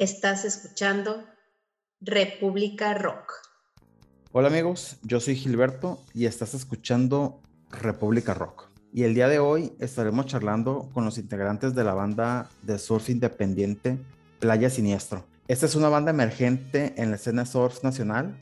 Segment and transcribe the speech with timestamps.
[0.00, 1.26] Estás escuchando
[2.00, 3.34] República Rock.
[4.32, 8.70] Hola amigos, yo soy Gilberto y estás escuchando República Rock.
[8.94, 13.10] Y el día de hoy estaremos charlando con los integrantes de la banda de surf
[13.10, 13.98] independiente
[14.38, 15.26] Playa Siniestro.
[15.48, 18.38] Esta es una banda emergente en la escena surf nacional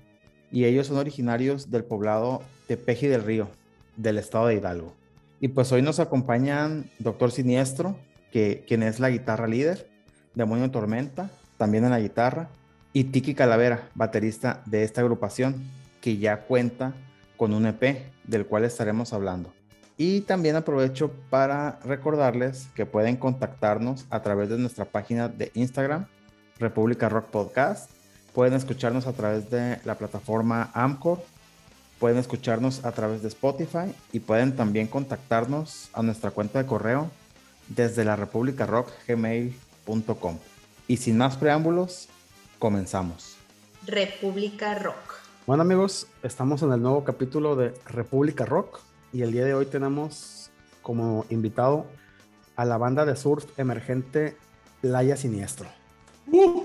[0.52, 3.48] y ellos son originarios del poblado Tepeji del Río,
[3.96, 4.95] del estado de Hidalgo.
[5.40, 7.98] Y pues hoy nos acompañan Doctor Siniestro,
[8.30, 9.90] que, quien es la guitarra líder,
[10.36, 12.48] Demonio Tormenta, también en la guitarra,
[12.95, 15.62] y Tiki Calavera, baterista de esta agrupación,
[16.01, 16.95] que ya cuenta
[17.37, 19.52] con un EP del cual estaremos hablando.
[19.96, 26.06] Y también aprovecho para recordarles que pueden contactarnos a través de nuestra página de Instagram,
[26.59, 27.90] República Rock Podcast.
[28.32, 31.20] Pueden escucharnos a través de la plataforma Amcor.
[31.98, 37.10] Pueden escucharnos a través de Spotify y pueden también contactarnos a nuestra cuenta de correo
[37.68, 40.38] desde la República Rock gmail.com.
[40.91, 42.09] Y sin más preámbulos,
[42.59, 43.37] comenzamos.
[43.87, 45.16] República Rock.
[45.46, 48.80] Bueno amigos, estamos en el nuevo capítulo de República Rock
[49.12, 51.85] y el día de hoy tenemos como invitado
[52.57, 54.38] a la banda de surf emergente
[54.80, 55.68] Playa Siniestro.
[56.27, 56.65] Uh.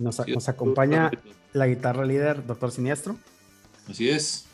[0.00, 1.12] nos, acompaña
[1.52, 3.14] la guitarra líder, Doctor Siniestro.
[3.88, 4.44] Así es.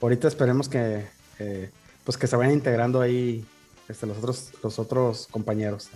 [0.00, 1.04] Ahorita esperemos que,
[2.02, 3.44] pues que se vayan integrando ahí
[3.90, 5.90] este, los, otros, los otros compañeros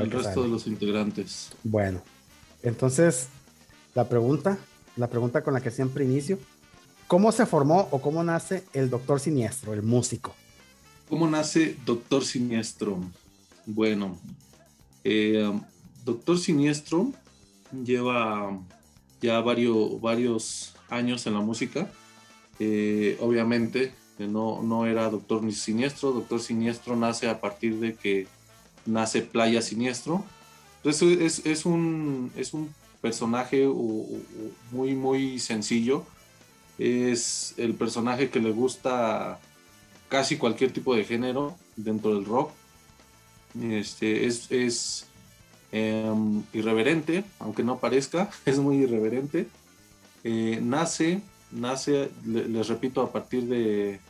[0.00, 1.50] el resto de los integrantes.
[1.62, 2.02] Bueno,
[2.62, 3.28] entonces
[3.94, 4.58] la pregunta,
[4.96, 6.38] la pregunta con la que siempre inicio,
[7.06, 10.34] ¿cómo se formó o cómo nace el Doctor Siniestro, el músico?
[11.08, 12.98] ¿Cómo nace Doctor Siniestro?
[13.66, 14.18] Bueno,
[15.04, 15.50] eh,
[16.04, 17.12] Doctor Siniestro
[17.84, 18.58] lleva
[19.20, 21.90] ya varios, varios años en la música.
[22.58, 26.12] Eh, obviamente no, no era Doctor Siniestro.
[26.12, 28.26] Doctor Siniestro nace a partir de que
[28.86, 30.24] nace Playa Siniestro.
[30.76, 33.66] Entonces es, un, es un personaje
[34.70, 36.04] muy, muy sencillo.
[36.78, 39.38] Es el personaje que le gusta
[40.08, 42.50] casi cualquier tipo de género dentro del rock.
[43.62, 45.06] Este, es,
[45.72, 49.48] em, irreverente, aunque no parezca, es muy irreverente.
[50.22, 54.00] Eh, nace, nace, les repito, a partir de,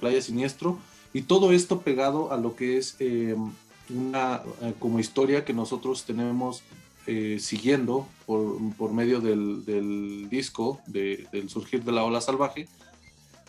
[0.00, 0.78] Playa Siniestro.
[1.12, 3.52] Y todo esto pegado a lo que es em,
[3.90, 6.62] una eh, como historia que nosotros tenemos
[7.06, 12.66] eh, siguiendo por, por medio del, del disco de, del surgir de la ola salvaje.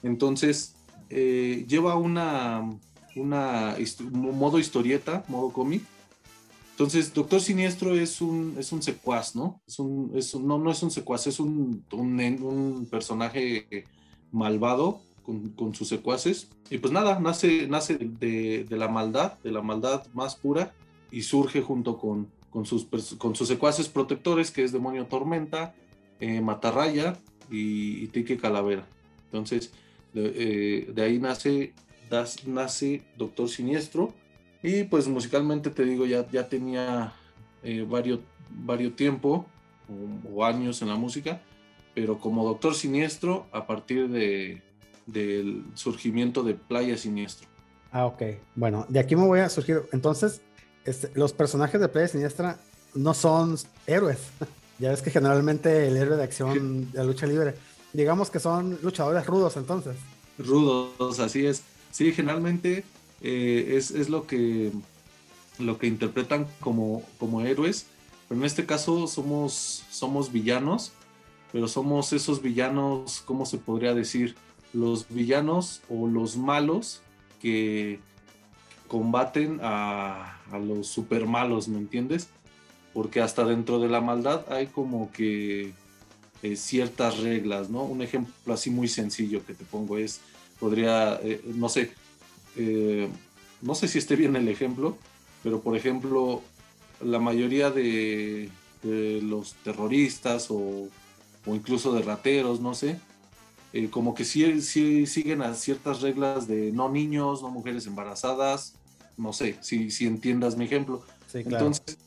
[0.04, 0.76] Entonces,
[1.10, 2.70] eh, lleva una,
[3.16, 3.78] una
[4.12, 5.84] modo historieta, modo cómic.
[6.72, 9.62] Entonces, Doctor Siniestro es un, es un secuaz, ¿no?
[9.66, 10.12] Es un,
[10.44, 13.86] no, no es un secuaz, es un, un personaje
[14.32, 16.50] malvado con, sus secuaces.
[16.70, 20.74] Y pues nada, nace, nace de, la maldad, de la maldad más pura,
[21.12, 22.88] y surge junto con, con, sus,
[23.18, 25.74] con sus secuaces protectores, que es Demonio Tormenta,
[26.20, 27.18] eh, Matarraya
[27.50, 28.88] y, Tique Calavera.
[29.26, 29.72] Entonces,
[30.14, 31.74] de, eh, ahí nace,
[32.46, 34.14] nace Doctor Siniestro.
[34.64, 37.14] Y pues musicalmente te digo, ya, ya tenía
[37.62, 38.20] eh, varios,
[38.50, 39.46] varios tiempo
[40.34, 41.42] o, años en la música,
[41.94, 44.62] pero como Doctor Siniestro, a partir de,
[45.06, 47.48] del surgimiento de Playa Siniestro.
[47.92, 48.24] Ah, ok.
[48.56, 49.84] Bueno, de aquí me voy a surgir.
[49.92, 50.42] Entonces,
[50.84, 52.60] este, los personajes de Playa Siniestra
[52.94, 53.58] no son
[53.88, 54.20] héroes.
[54.80, 57.56] ya ves que generalmente el héroe de acción de la lucha libre,
[57.94, 59.96] digamos que son luchadores rudos entonces.
[60.38, 61.64] Rudos, así es.
[61.92, 62.84] Sí, generalmente
[63.22, 64.72] eh, es, es, lo que
[65.60, 67.88] lo que interpretan como, como héroes,
[68.28, 70.92] pero en este caso somos, somos villanos,
[71.54, 74.36] pero somos esos villanos, ¿cómo se podría decir?
[74.76, 77.02] Los villanos o los malos
[77.42, 78.00] que
[78.88, 82.28] combaten a, los super malos, ¿me entiendes?
[82.94, 85.74] Porque hasta dentro de la maldad hay como que
[86.44, 87.84] eh, ciertas reglas, ¿no?
[87.84, 90.22] Un ejemplo así muy sencillo que te pongo es,
[90.60, 91.92] podría, eh, no sé,
[92.58, 93.08] eh,
[93.62, 94.98] no sé si esté bien el ejemplo,
[95.42, 96.42] pero por ejemplo,
[97.02, 98.50] la mayoría de,
[98.84, 100.88] los terroristas o,
[101.48, 103.00] o incluso de rateros, no sé,
[103.76, 108.76] eh, como que sí, sí, siguen a ciertas reglas de no niños, no mujeres embarazadas,
[109.18, 111.04] no sé, si, si entiendas mi ejemplo.
[111.34, 111.98] Entonces,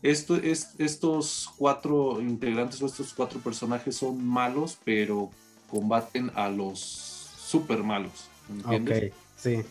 [0.00, 5.30] esto, es, estos cuatro integrantes o estos cuatro personajes son malos, pero
[5.68, 8.30] combaten a los super malos.
[8.48, 9.12] ¿Entiendes?
[9.12, 9.62] Ok, sí.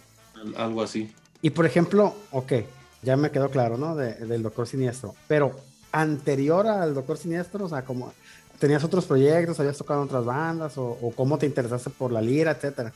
[0.55, 1.11] Algo así.
[1.41, 2.53] Y por ejemplo, ok,
[3.01, 3.95] ya me quedó claro, ¿no?
[3.95, 5.15] del Doctor Siniestro.
[5.27, 5.59] Pero
[5.91, 8.13] anterior al Doctor Siniestro, o sea, como
[8.59, 9.59] ¿Tenías otros proyectos?
[9.59, 10.73] ¿Habías tocado en otras bandas?
[10.77, 12.93] ¿O, cómo te interesaste por la lira, etcétera?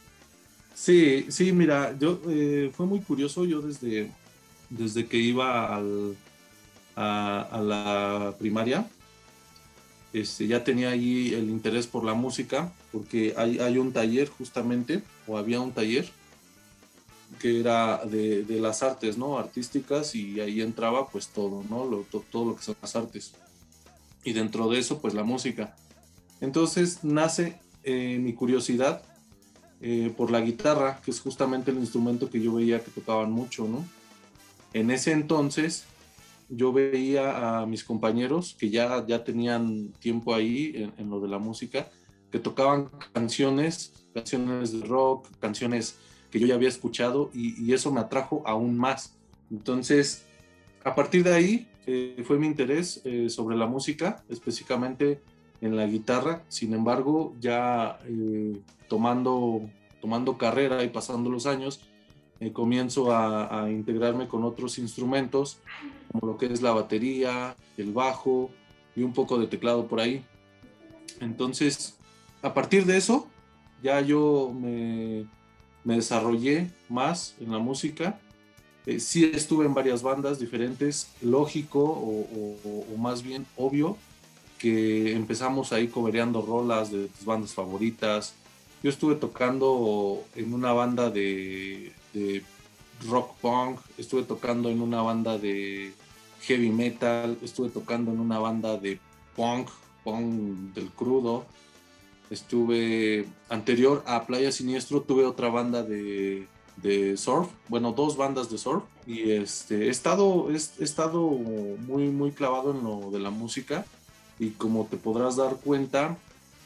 [0.75, 3.45] Sí, sí, mira, yo eh, fue muy curioso.
[3.45, 4.11] Yo desde,
[4.69, 6.17] desde que iba al,
[6.97, 8.85] a, la primaria,
[10.11, 15.01] este, ya tenía ahí el interés por la música, porque hay, hay un taller justamente,
[15.27, 16.09] o había un taller
[17.39, 19.39] que era de, de, las artes, ¿no?
[19.39, 21.85] Artísticas y ahí entraba pues todo, ¿no?
[21.85, 23.33] Lo, to, todo lo que son las artes.
[24.23, 25.75] Y dentro de eso pues la música.
[26.41, 29.03] Entonces nace eh, mi curiosidad
[29.81, 33.67] eh, por la guitarra, que es justamente el instrumento que yo veía que tocaban mucho,
[33.67, 33.85] ¿no?
[34.73, 35.85] En ese entonces
[36.49, 41.37] yo veía a mis compañeros que ya, ya tenían tiempo ahí en, lo de la
[41.37, 41.89] música,
[42.31, 45.97] que tocaban canciones, canciones de rock, canciones
[46.31, 49.15] que yo ya había escuchado y eso me atrajo aún más.
[49.51, 50.25] Entonces,
[50.83, 55.21] a partir de ahí eh, fue mi interés eh, sobre la música, específicamente
[55.61, 56.43] en la guitarra.
[56.47, 59.69] Sin embargo, ya eh, tomando,
[60.01, 61.81] tomando carrera y pasando los años,
[62.51, 65.59] comienzo a, integrarme con otros instrumentos,
[66.11, 68.49] como lo que es la batería, el bajo
[68.97, 70.25] y un poco de teclado por ahí.
[71.21, 71.97] Entonces,
[72.41, 73.29] a partir de eso,
[73.81, 75.25] ya yo me
[75.85, 78.19] desarrollé más en la música.
[78.85, 83.97] Eh, sí estuve en varias bandas diferentes, lógico o, más bien obvio
[84.57, 88.33] que empezamos ahí cobereando rolas de tus bandas favoritas.
[88.81, 92.43] Yo estuve tocando en una banda de, de
[93.07, 95.93] rock punk, estuve tocando en una banda de
[96.41, 98.99] heavy metal, estuve tocando en una banda de
[99.35, 99.69] punk,
[100.03, 101.45] punk del crudo,
[102.29, 106.47] estuve anterior a Playa Siniestro, tuve otra banda de,
[106.77, 112.31] de surf, bueno, dos bandas de surf, y este, he, estado, he, estado muy, muy
[112.31, 113.85] clavado en lo de la música,
[114.39, 116.17] y como te podrás dar cuenta,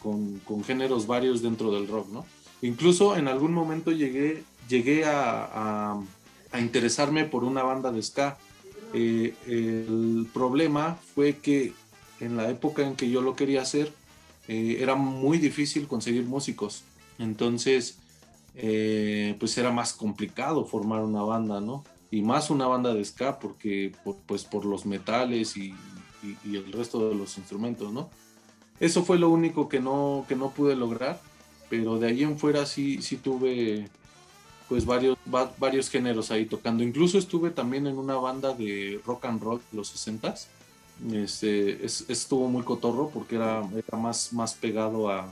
[0.01, 2.25] con, con géneros varios dentro del rock, ¿no?
[2.61, 6.01] Incluso en algún momento llegué, llegué a, a,
[6.51, 8.37] a interesarme por una banda de ska.
[8.93, 11.73] Eh, el problema fue que
[12.19, 13.93] en la época en que yo lo quería hacer,
[14.47, 16.83] eh, era muy difícil conseguir músicos.
[17.19, 17.97] Entonces,
[18.57, 21.83] eh, pues era más complicado formar una banda, ¿no?
[22.11, 25.73] Y más una banda de ska porque, por, pues por los metales y,
[26.23, 28.09] y, y, el resto de los instrumentos, ¿no?
[28.79, 31.19] Eso fue lo único que no, que no pude lograr,
[31.69, 33.89] pero de ahí en fuera sí, sí tuve
[34.69, 36.83] pues varios, va, varios géneros ahí tocando.
[36.83, 40.47] Incluso estuve también en una banda de rock and roll de los 60s
[41.11, 45.27] este, es, estuvo muy cotorro porque era, era más, más pegado a,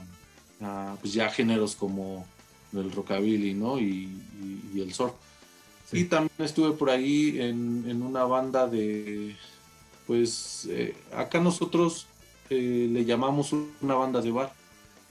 [0.60, 2.24] a, pues ya géneros como
[2.78, 3.78] el rockabilly ¿no?
[3.78, 4.08] y,
[4.42, 5.12] y, y el surf.
[5.90, 6.00] Sí.
[6.00, 9.36] Y también estuve por ahí en, en una banda de,
[10.06, 12.06] pues eh, acá nosotros
[12.50, 14.52] eh, le llamamos una banda de bar,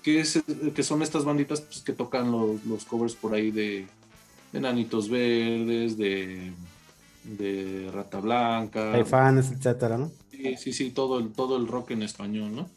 [0.03, 3.87] que, es, que son estas banditas pues, que tocan los, los covers por ahí de,
[4.51, 6.51] de Nanitos Verdes, de,
[7.23, 8.93] de Rata Blanca.
[8.93, 10.11] Hay fans, etcétera, ¿no?
[10.29, 12.69] Sí, sí, sí, todo el, todo el rock en español, ¿no?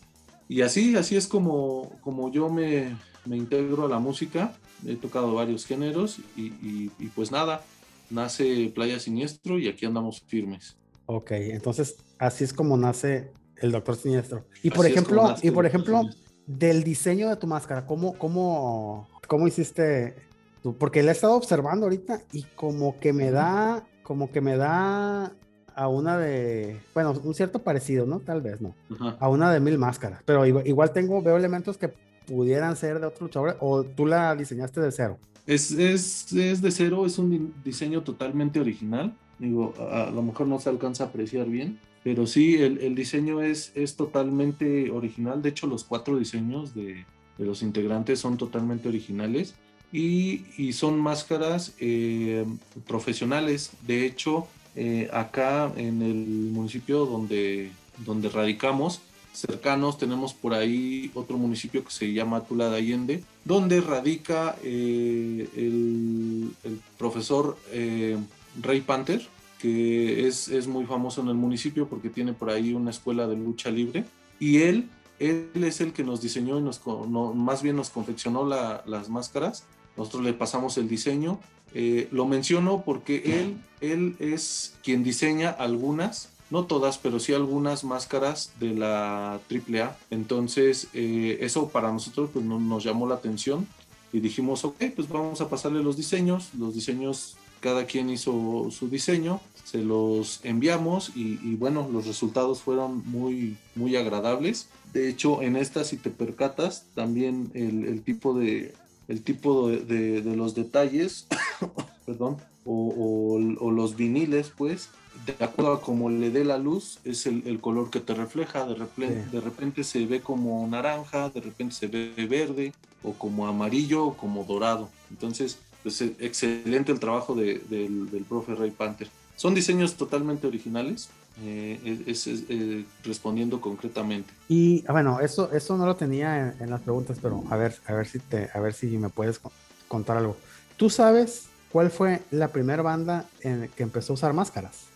[0.48, 2.96] Y así, así es como, como yo me,
[3.26, 4.54] me integro a la música.
[4.86, 7.62] He tocado varios géneros y, y, y, pues nada,
[8.10, 10.76] nace Playa Siniestro y aquí andamos firmes.
[11.06, 14.44] Ok, entonces así es como nace el Doctor Siniestro.
[14.62, 16.02] Y por así ejemplo, y por ejemplo,
[16.46, 20.14] del diseño de tu máscara, ¿cómo, cómo, cómo hiciste
[20.62, 20.76] tú?
[20.76, 25.32] Porque le he estado observando ahorita y como que me da, como que me da
[25.74, 28.20] a una de, bueno, un cierto parecido, ¿no?
[28.20, 28.74] Tal vez, ¿no?
[28.94, 29.16] Ajá.
[29.20, 31.92] A una de mil máscaras, pero igual tengo, veo elementos que
[32.28, 35.18] pudieran ser de otro luchador o tú la diseñaste de cero.
[35.46, 39.14] Es, es, es de cero, es un diseño totalmente original.
[39.38, 42.94] Digo, a, a, lo mejor no se alcanza a apreciar bien, pero sí, el, el
[42.94, 45.40] diseño es, es totalmente original.
[45.40, 47.06] De hecho, los cuatro diseños de,
[47.38, 49.54] de los integrantes son totalmente originales
[49.90, 52.44] y, y son máscaras eh,
[52.86, 53.70] profesionales.
[53.86, 57.70] De hecho, eh, acá en el municipio donde,
[58.04, 59.00] donde radicamos,
[59.40, 65.48] cercanos, tenemos por ahí otro municipio que se llama Tula de Allende, donde radica eh,
[65.56, 68.16] el, el, profesor eh,
[68.60, 69.26] Rey Panther,
[69.58, 73.36] que es, es, muy famoso en el municipio porque tiene por ahí una escuela de
[73.36, 74.04] lucha libre.
[74.38, 78.46] Y él, él es el que nos diseñó y nos, no, más bien nos confeccionó
[78.46, 79.64] la, las máscaras.
[79.96, 81.40] Nosotros le pasamos el diseño
[81.74, 87.84] eh, lo menciono porque él, él es quien diseña algunas, no todas, pero sí algunas
[87.84, 89.96] máscaras de la AAA.
[90.10, 93.66] Entonces, eh, eso para nosotros pues, no, nos llamó la atención
[94.12, 96.50] y dijimos, ok, pues vamos a pasarle los diseños.
[96.58, 102.62] Los diseños, cada quien hizo su diseño, se los enviamos y, y bueno, los resultados
[102.62, 104.68] fueron muy, muy agradables.
[104.92, 108.74] De hecho, en esta, si te percatas, también el, tipo de,
[109.06, 111.26] el tipo de, los detalles,
[112.06, 114.88] perdón, o, los viniles, pues,
[115.36, 118.66] de acuerdo a cómo le dé la luz, es el, color que te refleja.
[118.66, 123.46] De repente, de repente se ve como naranja, de repente se ve verde, o como
[123.46, 124.88] amarillo, o como dorado.
[125.10, 129.08] Entonces, pues excelente el trabajo del, del profe Ray Panther.
[129.36, 131.10] Son diseños totalmente originales,
[131.44, 134.32] eh, es, eh, respondiendo concretamente.
[134.48, 137.92] Y ah, bueno, eso, eso no lo tenía en, las preguntas, pero a ver, a
[137.92, 139.40] ver si te, a ver si me puedes
[139.86, 140.36] contar algo.
[140.76, 144.87] ¿Tú sabes cuál fue la primera banda en que empezó a usar máscaras?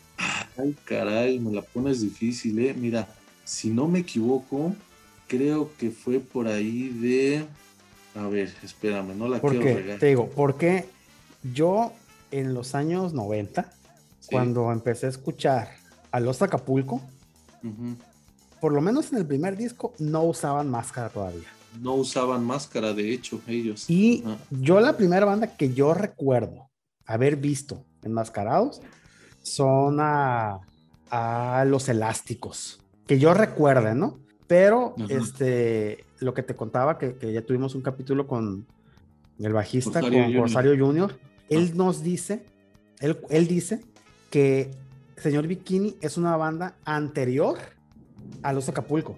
[0.56, 2.75] Ay, caray, me la pones difícil, eh.
[2.75, 3.09] Mira,
[3.44, 4.75] si no me equivoco,
[5.26, 7.44] creo que fue por ahí de.
[8.14, 9.99] A ver, espérame, no la quiero regar.
[9.99, 10.87] Te digo, porque
[11.42, 11.92] yo
[12.30, 13.73] en los años 90,
[14.30, 15.71] cuando empecé a escuchar
[16.11, 17.00] a los Acapulco,
[18.61, 21.49] por lo menos en el primer disco, no usaban máscara todavía.
[21.80, 23.88] No usaban máscara, de hecho, ellos.
[23.88, 26.71] Y yo la primera banda que yo recuerdo
[27.06, 28.82] haber visto enmascarados
[29.42, 30.61] son a,
[31.66, 34.18] los elásticos, que yo recuerde, ¿no?
[34.46, 38.66] Pero este, lo que te contaba, que, ya tuvimos un capítulo con
[39.38, 41.18] el bajista, con Rosario Junior,
[41.49, 42.44] él nos dice,
[43.00, 43.80] él, él dice
[44.30, 44.70] que
[45.16, 47.58] Señor Bikini es una banda anterior
[48.42, 49.16] a Los Acapulco.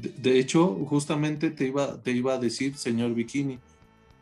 [0.00, 3.58] De, hecho, justamente te iba, te iba a decir Señor Bikini,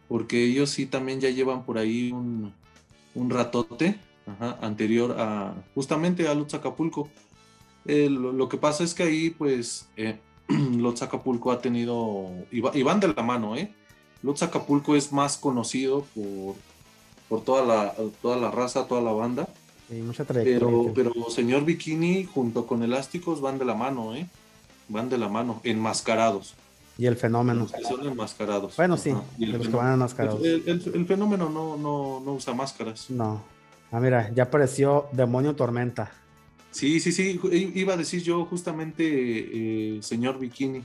[0.08, 2.52] porque ellos sí también ya llevan por ahí un,
[3.14, 3.98] un ratote
[4.60, 7.08] anterior a justamente a Lutz Acapulco.
[7.86, 10.18] Eh, lo, que pasa es que ahí, pues, eh,
[10.48, 13.72] Lutz Acapulco ha tenido, y, van de la mano, ¿eh?
[14.22, 16.54] Lutz Acapulco es más conocido por,
[17.28, 19.48] por toda, la, toda la raza, toda la banda.
[20.04, 24.26] mucha pero, pero señor Bikini junto con Elásticos van de la mano, ¿eh?
[24.88, 26.54] Van de la mano, enmascarados.
[26.98, 27.66] Y el fenómeno.
[27.66, 28.76] que son enmascarados.
[28.76, 30.44] Bueno, sí, los que van enmascarados.
[30.44, 33.08] El, el, fenómeno no, no, no usa máscaras.
[33.08, 33.42] No.
[33.92, 36.12] Ah, mira, ya apareció Demonio Tormenta.
[36.70, 37.40] Sí, sí, sí,
[37.74, 40.84] iba a decir yo justamente eh, señor Bikini,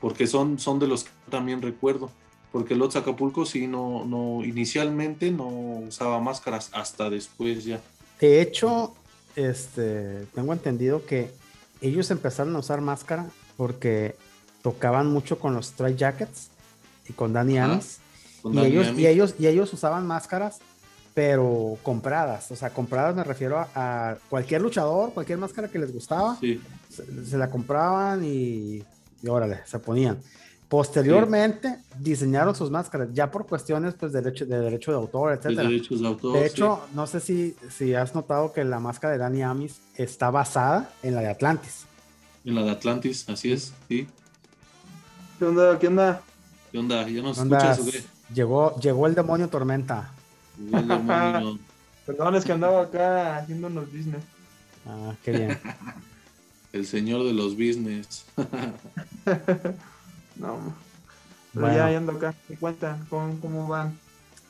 [0.00, 2.10] porque son, son de los que también recuerdo,
[2.50, 7.80] porque Lotz Acapulco sí, no, no, inicialmente no usaba máscaras, hasta después ya.
[8.20, 8.94] De hecho,
[9.36, 11.30] este, tengo entendido que
[11.80, 13.26] ellos empezaron a usar máscara
[13.56, 14.16] porque
[14.62, 16.50] tocaban mucho con los Stray Jackets
[17.08, 17.98] y con Danny Amis.
[18.44, 20.60] Y ellos, y, ellos, y ellos usaban máscaras
[21.14, 22.50] pero compradas.
[22.50, 27.50] O sea, compradas me refiero a, cualquier luchador, cualquier máscara que les gustaba, se, la
[27.50, 28.82] compraban y,
[29.26, 30.18] órale, se ponían.
[30.68, 35.58] Posteriormente diseñaron sus máscaras, ya por cuestiones pues, de, derecho, de derecho de autor, etc.
[35.58, 40.30] De, hecho, no sé si, si has notado que la máscara de Danny Amis está
[40.30, 41.86] basada en la de Atlantis.
[42.44, 44.06] En la de Atlantis, así es, sí.
[45.40, 45.76] ¿Qué onda?
[45.78, 46.22] ¿Qué onda?
[46.70, 47.08] ¿Qué onda?
[47.08, 48.04] ¿Ya nos escuchas o qué?
[48.32, 50.12] Llegó, llegó el demonio Tormenta.
[52.06, 54.22] Perdón, es que andaba acá haciendo unos business.
[54.86, 55.58] Ah, qué bien.
[56.72, 58.24] El señor de los business.
[60.36, 60.58] no.
[61.52, 62.34] Pero ya ando acá.
[62.46, 63.04] ¿Qué cuentan?
[63.08, 63.98] ¿Cómo, van?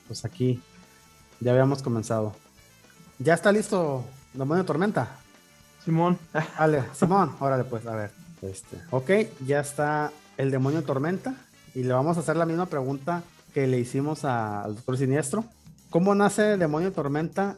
[0.06, 0.60] Pues aquí.
[1.40, 2.34] Ya habíamos comenzado.
[3.18, 5.16] ¿Ya está listo Demonio Tormenta?
[5.84, 6.18] Simón.
[6.58, 8.10] Vale, Simón, órale pues, a ver.
[8.42, 9.10] Este, ok,
[9.46, 11.34] ya está el Demonio Tormenta.
[11.74, 13.22] Y le vamos a hacer la misma pregunta
[13.54, 15.44] que le hicimos al Doctor Siniestro.
[15.90, 17.56] ¿Cómo nace Demonio Tormenta?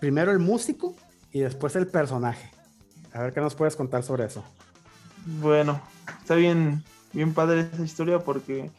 [0.00, 0.94] Primero el músico
[1.32, 2.50] y después el personaje.
[3.12, 4.42] A ver qué nos puedes contar sobre eso.
[5.42, 5.78] Bueno,
[6.22, 8.70] está bien, bien padre esa historia porque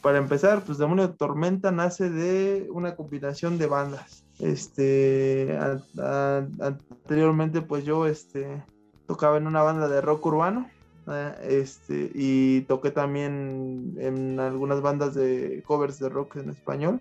[0.00, 4.22] para empezar, pues Demonio Tormenta nace de una combinación de bandas.
[4.38, 5.58] Este,
[5.98, 8.62] anteriormente, pues yo, este,
[9.08, 10.70] tocaba en una banda de rock urbano.
[11.08, 17.00] Eh, este, y toqué también en algunas bandas de covers de rock en español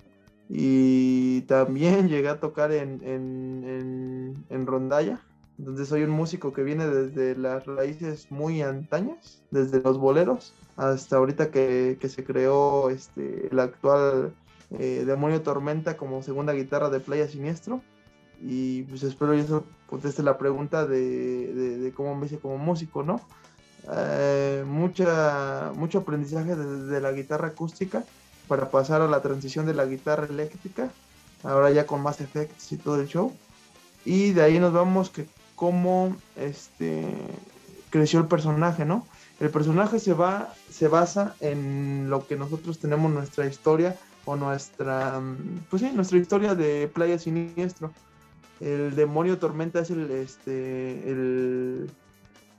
[0.53, 5.22] y también llegué a tocar en, en, en, rondalla,
[5.58, 11.15] donde soy un músico que viene desde las raíces muy antañas, desde los boleros hasta
[11.15, 14.34] ahorita que, que se creó este, el actual
[14.72, 17.81] eh, Demonio Tormenta como segunda guitarra de Playa Siniestro.
[18.41, 23.22] Y pues espero eso conteste la pregunta de, de, cómo me hice como músico, ¿no?
[23.93, 28.03] Eh, mucha, mucho aprendizaje desde la guitarra acústica
[28.51, 30.91] para pasar a la transición de la guitarra eléctrica,
[31.41, 33.31] ahora ya con más efectos y todo el show.
[34.03, 37.15] Y de ahí nos vamos que cómo este,
[37.91, 39.08] creció el personaje, ¿no?
[39.39, 45.22] El personaje se va, se basa en lo que nosotros tenemos nuestra historia o nuestra,
[45.70, 47.93] pues sí, nuestra historia de Playa Siniestro.
[48.60, 51.89] El demonio tormenta es el, este, el,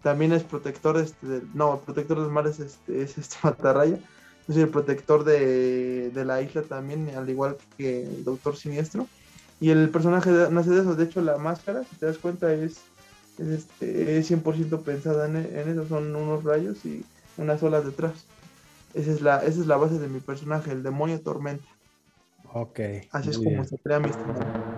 [0.03, 3.99] también es protector, este, no, protector de los mares es este matarraya
[4.49, 9.07] es el protector de, la isla también, al igual que el Doctor Siniestro.
[9.61, 12.81] Y el personaje nace de eso, de hecho la máscara, si te das cuenta, es
[13.39, 17.05] es, este, es 100% pensada en, en eso, son unos rayos y
[17.37, 18.27] unas olas detrás.
[18.95, 21.67] Esa es la, esa es la base de mi personaje, el demonio tormenta.
[22.53, 22.81] Ok.
[23.11, 24.72] Así es como se crea mi historia.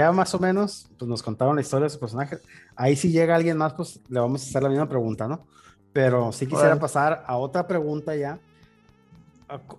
[0.00, 2.38] Ya más o menos, pues nos contaron la historia de su personaje.
[2.74, 5.46] Ahí si llega alguien más, pues le vamos a hacer la misma pregunta, ¿no?
[5.92, 8.38] Pero sí quisiera pasar a otra pregunta ya.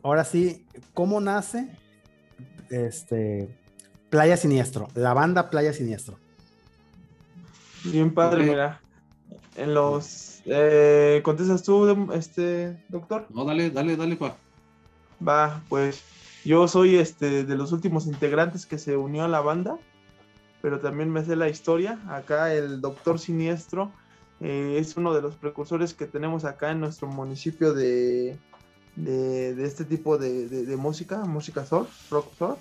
[0.04, 1.76] Ahora sí, ¿cómo nace
[2.70, 3.58] este
[4.12, 4.90] Playa Siniestro?
[4.94, 6.20] La banda Playa Siniestro.
[7.86, 8.80] Bien padre, mira.
[9.56, 10.44] En los...
[10.46, 13.26] eh, ¿Contestas tú, este, doctor?
[13.32, 14.38] No, dale, dale, dale, pa.
[15.28, 16.04] Va, pues
[16.46, 19.80] yo soy este de los últimos integrantes que se unió a la banda,
[20.62, 22.00] pero también me sé la historia.
[22.08, 23.92] Acá el Doctor Siniestro
[24.40, 28.38] eh, es uno de los precursores que tenemos acá en nuestro municipio de,
[28.96, 31.66] de, este tipo de, música, música
[32.10, 32.58] rock.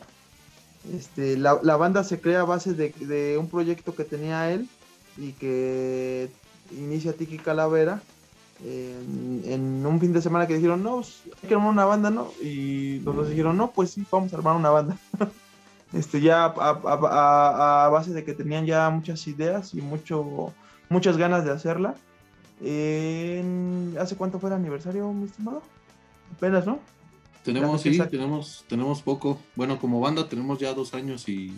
[0.94, 4.66] Este, la, la banda se crea a base de, de un proyecto que tenía él
[5.18, 6.30] y que
[6.70, 8.00] inicia Tiki Calavera
[8.64, 12.10] en, en un fin de semana que dijeron, no, pues, hay que armar una banda,
[12.10, 12.30] ¿no?
[12.42, 14.96] Y los dos dijeron, no, pues sí, vamos a armar una banda.
[15.92, 20.52] este, ya a, a- a- a base de que tenían ya muchas ideas y mucho,
[20.88, 21.94] muchas ganas de hacerla.
[22.60, 25.62] En- ¿Hace cuánto fue el aniversario, mi estimado?
[26.36, 26.78] Apenas, ¿no?
[27.42, 29.40] Tenemos, sí, tenemos, tenemos poco.
[29.56, 31.52] Bueno, como banda tenemos ya dos años y,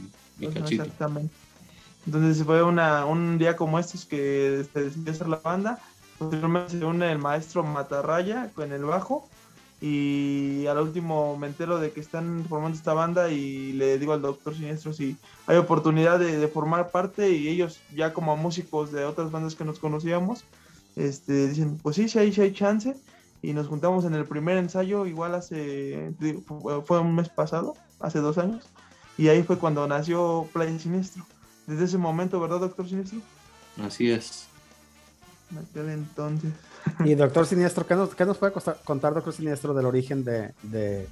[0.55, 0.85] cachito.
[0.85, 1.35] Exactamente.
[2.07, 5.79] Entonces fue una, un día como estos que se decidió hacer la banda.
[6.19, 9.29] Posteriormente se une el maestro Matarraya con el bajo.
[9.85, 14.23] Y al último me entero de que están formando esta banda y le digo al
[14.23, 15.17] doctor Siniestro si
[15.49, 19.81] hay oportunidad de, formar parte y ellos ya como músicos de otras bandas que nos
[19.81, 20.45] conocíamos,
[20.95, 22.95] este, dicen, pues sí, sí hay, sí hay chance.
[23.45, 26.13] Y nos juntamos en el primer ensayo, igual hace,
[26.47, 28.65] fue- fue un mes pasado, hace dos años.
[29.19, 31.27] Y ahí fue cuando nació Playa Siniestro.
[31.67, 33.19] Desde ese momento, ¿verdad, doctor Siniestro?
[33.85, 34.47] Así es.
[35.53, 36.51] En aquel entonces.
[37.05, 38.53] Y Doctor Siniestro, ¿qué nos, qué nos puede
[38.85, 41.07] contar Doctor Siniestro del origen de, de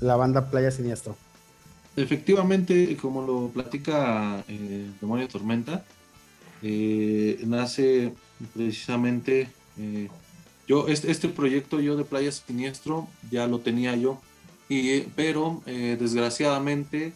[0.00, 1.16] la banda Playa Siniestro?
[1.96, 5.82] Efectivamente, como lo platica eh, Demonio Tormenta,
[6.62, 8.12] eh, nace
[8.54, 10.08] precisamente eh,
[10.66, 14.20] yo este, este proyecto yo de Playa Siniestro ya lo tenía yo
[14.68, 17.12] y pero eh, desgraciadamente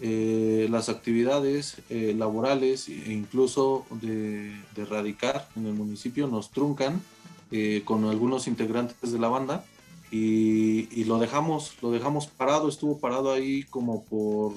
[0.00, 4.54] eh, las actividades eh, laborales e incluso de,
[4.88, 7.02] radicar en el municipio nos truncan
[7.50, 9.64] eh, con algunos integrantes de la banda
[10.12, 14.52] y, lo dejamos lo dejamos parado estuvo parado ahí como por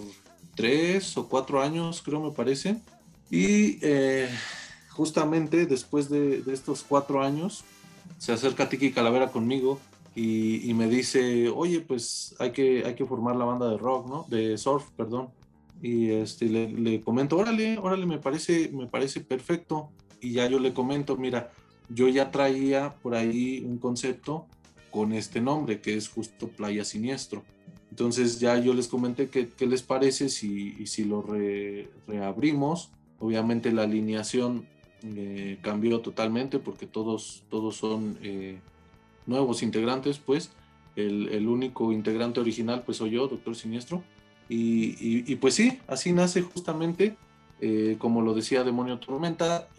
[0.55, 2.77] tres o cuatro años creo me parece.
[3.31, 3.79] Y
[4.89, 7.63] justamente después de, de estos cuatro años
[8.19, 9.79] se acerca Tiki Calavera conmigo
[10.15, 14.09] y, y me dice oye pues hay que hay que formar la banda de rock
[14.09, 15.29] no de surf perdón
[15.81, 19.89] y este, le, le comento, órale, órale, me parece, me parece perfecto.
[20.21, 21.51] Y ya yo le comento, mira,
[21.89, 24.45] yo ya traía por ahí un concepto
[24.91, 27.43] con este nombre, que es justo Playa Siniestro.
[27.89, 32.91] Entonces ya yo les comenté qué, qué les parece si, si lo re, reabrimos.
[33.19, 34.67] Obviamente la alineación
[35.03, 38.59] eh, cambió totalmente porque todos, todos son eh,
[39.31, 40.51] nuevos integrantes, pues.
[40.95, 44.03] El, único integrante original pues soy yo, Doctor Siniestro.
[44.49, 47.15] Y, pues sí, así nace justamente,
[47.61, 49.69] eh, como lo decía Demonio Tormenta,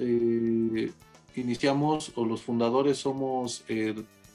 [1.36, 3.64] iniciamos, o los fundadores somos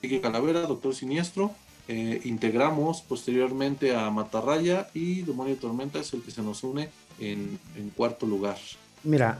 [0.01, 1.51] Kike Calavera, Doctor Siniestro,
[1.89, 7.57] eh, integramos posteriormente a Matarraya y Demonio Tormenta es el que se nos une en,
[7.77, 8.57] en, cuarto lugar.
[9.03, 9.39] Mira,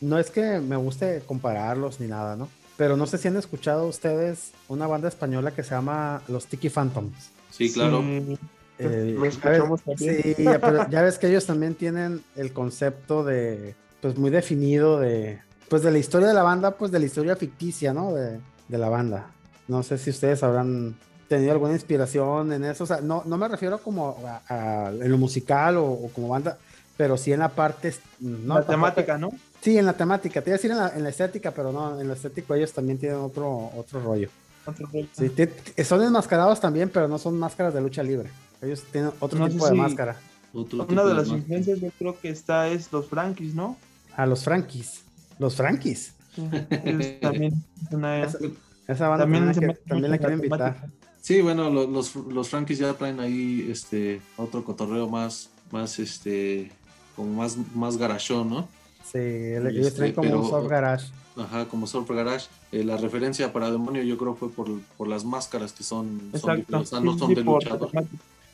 [0.00, 2.48] no es que me guste compararlos ni nada, ¿no?
[2.78, 6.70] Pero no sé si han escuchado ustedes una banda española que se llama Los Tiki
[6.70, 7.30] Phantoms.
[7.50, 8.00] Sí, claro.
[8.00, 8.38] Sí.
[8.78, 10.36] Eh, Lo escuchamos ya ves, también.
[10.36, 15.40] sí, pero ya ves que ellos también tienen el concepto de, pues muy definido de,
[15.68, 18.14] pues de la historia de la banda, pues de la historia ficticia, ¿no?
[18.14, 18.38] De,
[18.68, 19.32] de la banda.
[19.66, 20.94] No sé si ustedes habrán
[21.28, 22.84] tenido alguna inspiración en eso.
[22.84, 26.28] O sea, no, no me refiero como a, a, en lo musical o, o, como
[26.28, 26.56] banda,
[26.96, 27.92] pero sí en la parte.
[28.20, 29.30] No, la temática, ¿no?
[29.60, 30.40] Sí, en la temática.
[30.42, 32.72] Te iba a decir en la, en la, estética, pero no, en lo estético ellos
[32.72, 34.28] también tienen otro, otro rollo.
[34.66, 35.08] Otro rollo.
[35.12, 38.30] Sí, te, son enmascarados también, pero no son máscaras de lucha libre.
[38.62, 40.16] Ellos tienen otro no tipo de si máscara.
[40.52, 43.76] Otro Una de las influencias yo creo que está es los Frankies, ¿no?
[44.16, 45.02] A los Frankies.
[45.38, 46.14] Los Frankies.
[46.34, 46.48] Sí,
[46.84, 48.38] ellos también es una- Esa,
[48.86, 50.88] esa banda También también, la, mete que, también la mucho quiero invitar.
[51.20, 56.70] Sí, bueno, lo- los, los Frankies ya traen ahí este otro cotorreo más, más este,
[57.16, 58.68] como más, más garachón, ¿no?
[59.12, 61.06] Sí, el- ellos este, traen como un pero- soft garage.
[61.36, 62.48] Ajá, como Surfer Garage.
[62.72, 66.30] Eh, la referencia para Demonio yo creo fue por, por las máscaras que son, son
[66.34, 66.56] Exacto.
[66.56, 67.90] diferentes, o sea, no son de luchador.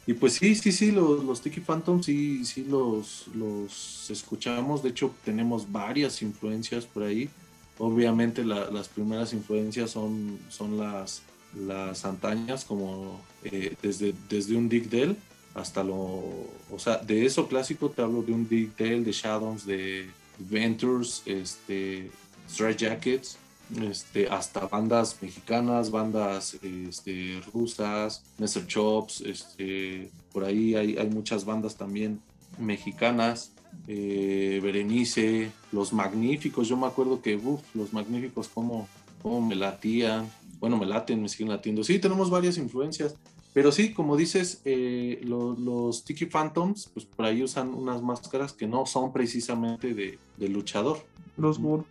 [0.06, 4.82] Y pues sí, sí, sí, los, los Tiki Phantoms sí, sí los, los escuchamos.
[4.82, 7.30] De hecho, tenemos varias influencias por ahí.
[7.78, 11.22] Obviamente la- las primeras influencias son, son las,
[11.66, 15.16] las antañas, como eh, desde, desde un Dick Dale
[15.54, 15.94] hasta lo...
[15.96, 20.06] O sea, de eso clásico te hablo de un Dick Dale, de Shadows, de
[20.38, 22.10] Ventures, este,
[22.48, 23.38] Stray Jackets,
[23.80, 28.66] este, hasta bandas mexicanas, bandas este, rusas, Mr.
[28.66, 32.20] Chops, este, por ahí hay, hay muchas bandas también
[32.58, 33.52] mexicanas,
[33.88, 38.88] eh, Berenice, Los Magníficos, yo me acuerdo que, uff, Los Magníficos, como
[39.24, 41.84] me latían, bueno, me laten, me siguen latiendo.
[41.84, 43.16] Sí, tenemos varias influencias,
[43.54, 48.52] pero sí, como dices, eh, lo- los Tiki Phantoms, pues por ahí usan unas máscaras
[48.52, 50.98] que no son precisamente de, de luchador,
[51.38, 51.86] Los Gurus.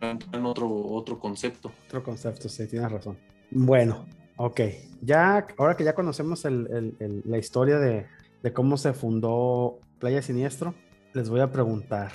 [0.00, 1.70] en otro, otro concepto.
[1.86, 3.16] Otro concepto, sí, tienes razón.
[3.50, 4.60] Bueno, ok.
[5.02, 8.06] Ya, ahora que ya conocemos el- el- el- la historia de,
[8.42, 10.74] de cómo se fundó Playa Siniestro,
[11.12, 12.10] les voy a preguntar,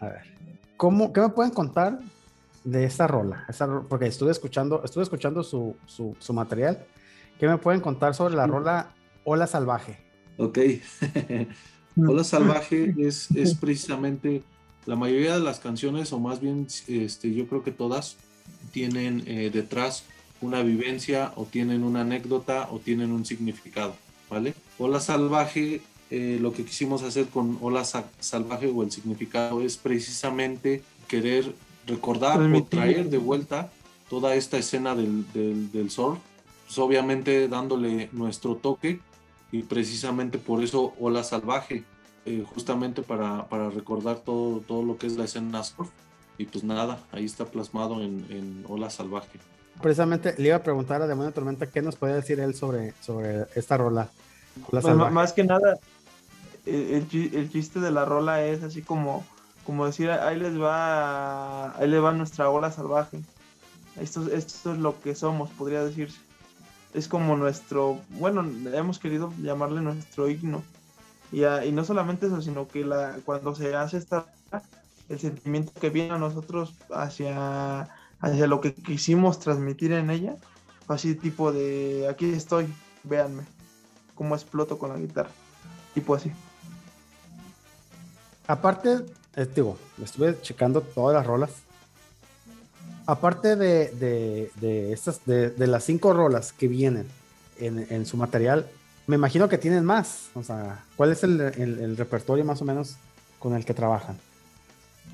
[0.00, 0.22] a ver,
[0.76, 1.98] ¿cómo, ¿qué me pueden contar
[2.64, 3.46] de esta rola?
[3.88, 6.84] Porque estuve escuchando, estuve escuchando su, su, su material.
[7.38, 8.90] ¿Qué me pueden contar sobre la rola
[9.24, 9.98] Ola Salvaje?
[10.36, 10.58] Ok.
[11.96, 14.42] Hola Salvaje es, es precisamente
[14.86, 18.16] la mayoría de las canciones, o más bien este, yo creo que todas,
[18.72, 20.04] tienen eh, detrás
[20.40, 23.94] una vivencia o tienen una anécdota o tienen un significado,
[24.30, 24.54] ¿vale?
[24.78, 29.76] Hola Salvaje, eh, lo que quisimos hacer con Hola Sa- Salvaje o el significado es
[29.76, 31.52] precisamente querer
[31.86, 33.70] recordar o traer de vuelta
[34.08, 36.18] toda esta escena del, del, del surf,
[36.68, 39.00] pues obviamente dándole nuestro toque
[39.50, 41.84] y precisamente por eso Ola Salvaje,
[42.26, 45.88] eh, justamente para, para recordar todo, todo lo que es la escena surf.
[46.36, 49.40] Y pues nada, ahí está plasmado en, en Ola Salvaje.
[49.80, 53.46] Precisamente le iba a preguntar a Demonio Tormenta qué nos puede decir él sobre, sobre
[53.54, 54.10] esta rola.
[54.70, 55.14] Ola Pues, Salvaje.
[55.14, 55.78] más que nada,
[56.66, 59.24] el, el chi- el chiste de la rola es así como,
[59.64, 63.20] como decir, ahí les va, ahí le va nuestra ola salvaje.
[63.98, 66.18] Esto, esto es lo que somos, podría decirse.
[66.98, 70.64] Es como nuestro, bueno, hemos querido llamarle nuestro himno.
[71.30, 74.26] Y, a- y no solamente eso, sino que la, cuando se hace esta,
[75.08, 77.82] el sentimiento que viene a nosotros hacia,
[78.18, 80.34] hacia lo que quisimos transmitir en ella,
[80.86, 82.66] fue así tipo de, aquí estoy,
[83.04, 83.44] véanme
[84.16, 85.30] cómo exploto con la guitarra.
[85.94, 86.32] Tipo así.
[88.48, 89.06] Aparte,
[89.36, 89.48] eh,
[90.02, 91.52] estuve checando todas las rolas.
[93.08, 97.06] Aparte de, de, de estas, de, de las cinco rolas que vienen
[97.58, 98.66] en, en su material,
[99.06, 100.28] me imagino que tienen más.
[100.34, 102.96] O sea, ¿cuál es el, el- el repertorio más o menos
[103.38, 104.18] con el que trabajan?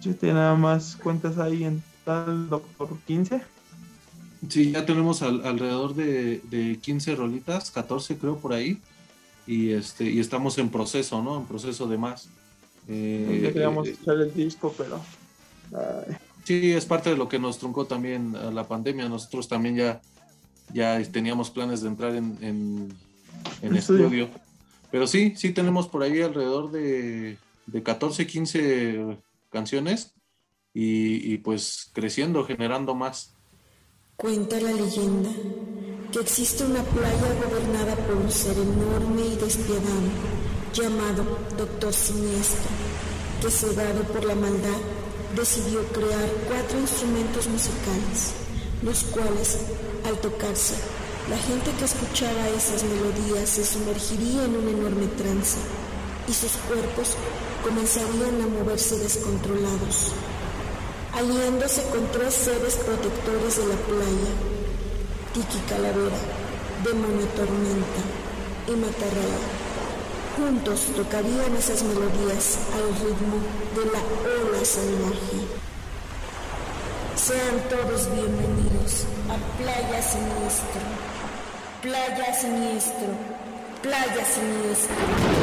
[0.03, 3.41] Yo tengo nada más cuentas ahí en tal Doctor 15.
[4.49, 8.81] Sí, ya tenemos al- alrededor de, de 15 rolitas, 14 creo por ahí.
[9.47, 11.37] Y, este, y estamos en proceso, ¿no?
[11.39, 12.29] En proceso de más.
[12.89, 15.01] Eh, Ya queríamos eh, echar el disco, pero.
[15.73, 19.09] ay, Sí, es parte de lo que nos truncó también a la pandemia.
[19.09, 20.03] Nosotros también ya,
[20.73, 22.95] ya teníamos planes de entrar en, en,
[23.63, 24.05] en Estudio.
[24.05, 24.31] estudio.
[24.91, 29.19] Pero sí, sí tenemos por ahí alrededor de, de 14, 15
[29.51, 30.15] canciones
[30.75, 33.35] y, y pues creciendo, generando más.
[34.17, 35.31] Cuenta la leyenda
[36.13, 42.71] que existe una playa gobernada por un ser enorme y despiadado llamado Doctor Siniestro,
[43.41, 45.04] que cegado por la maldad
[45.35, 48.35] decidió crear cuatro instrumentos musicales,
[48.83, 49.59] los cuales,
[50.07, 50.75] al tocarse,
[51.31, 55.59] la gente que escuchaba esas melodías se sumergiría en un enorme trance
[56.29, 57.16] y sus cuerpos
[57.62, 60.12] comenzarían a moverse descontrolados
[61.14, 64.33] aliándose con tres seres protectores de la playa,
[65.33, 66.16] Tiki Calavera,
[66.83, 68.03] Demonio Tormenta
[68.66, 69.63] y Matarraya.
[70.37, 73.37] Juntos tocarían esas melodías al ritmo
[73.77, 74.01] de la
[74.49, 75.47] ola salvaje.
[77.14, 80.81] Sean todos bienvenidos a Playa Siniestro.
[81.83, 83.09] Playa Siniestro.
[83.81, 85.34] Playa Siniestro.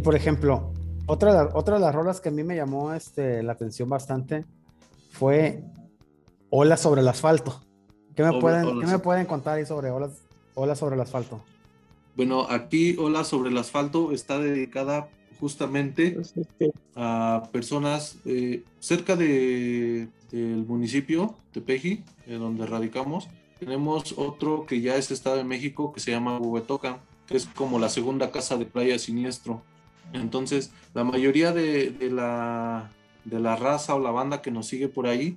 [0.00, 0.72] Y por ejemplo,
[1.04, 3.86] otra, de la- otra de las rolas que a mí me llamó este, la atención
[3.86, 4.46] bastante
[5.10, 5.62] fue
[6.48, 7.60] Olas sobre el asfalto.
[8.16, 8.80] ¿Qué me, Ola- pueden, Olas.
[8.88, 10.12] ¿qué me pueden contar ahí sobre Olas,
[10.54, 11.42] olas sobre el asfalto?
[12.16, 16.32] Bueno, aquí Hola sobre el asfalto está dedicada justamente pues,
[16.96, 23.28] a personas eh, cerca de, del municipio de Peji, en donde radicamos.
[23.58, 27.78] Tenemos otro que ya es Estado de México que se llama Huehuetoca, que es como
[27.78, 29.60] la segunda casa de playa siniestro.
[30.12, 32.90] Entonces, la mayoría de, la,
[33.24, 35.36] de la raza o la banda que nos sigue por ahí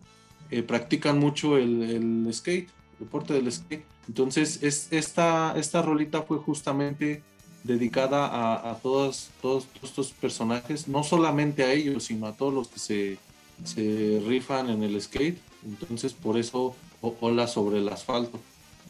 [0.49, 3.86] eh, practican mucho el, skate, el deporte del skate.
[4.08, 7.23] Entonces, es, esta, esta rolita fue justamente
[7.63, 12.67] dedicada a, a todos, todos estos personajes, no solamente a ellos, sino a todos los
[12.67, 13.17] que se,
[13.63, 15.39] se rifan en el skate.
[15.65, 18.39] Entonces, por eso, Ola sobre el asfalto.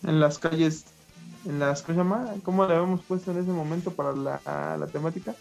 [0.03, 0.85] en las calles,
[1.45, 2.41] en las, ¿cómo se?
[2.41, 4.41] ¿Cómo le habíamos puesto en ese momento para la,
[4.77, 5.35] la temática?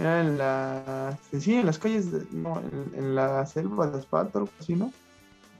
[0.00, 4.38] Era en la, sí, en las calles, de- no, en, en la selva de asfalto,
[4.38, 4.92] algo así, ¿no?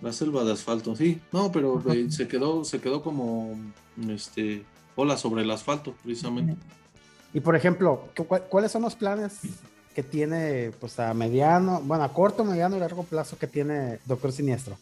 [0.00, 1.20] La selva de asfalto, sí.
[1.30, 3.54] No, pero eh, se quedó, se quedó como
[4.08, 4.64] este
[4.96, 6.56] Ola sobre el asfalto, precisamente.
[7.34, 9.40] Y por ejemplo, ¿cu- cu- ¿cuáles son los planes
[9.94, 14.32] que tiene pues a mediano, bueno, a corto, mediano y largo plazo que tiene Doctor
[14.32, 14.78] Siniestro?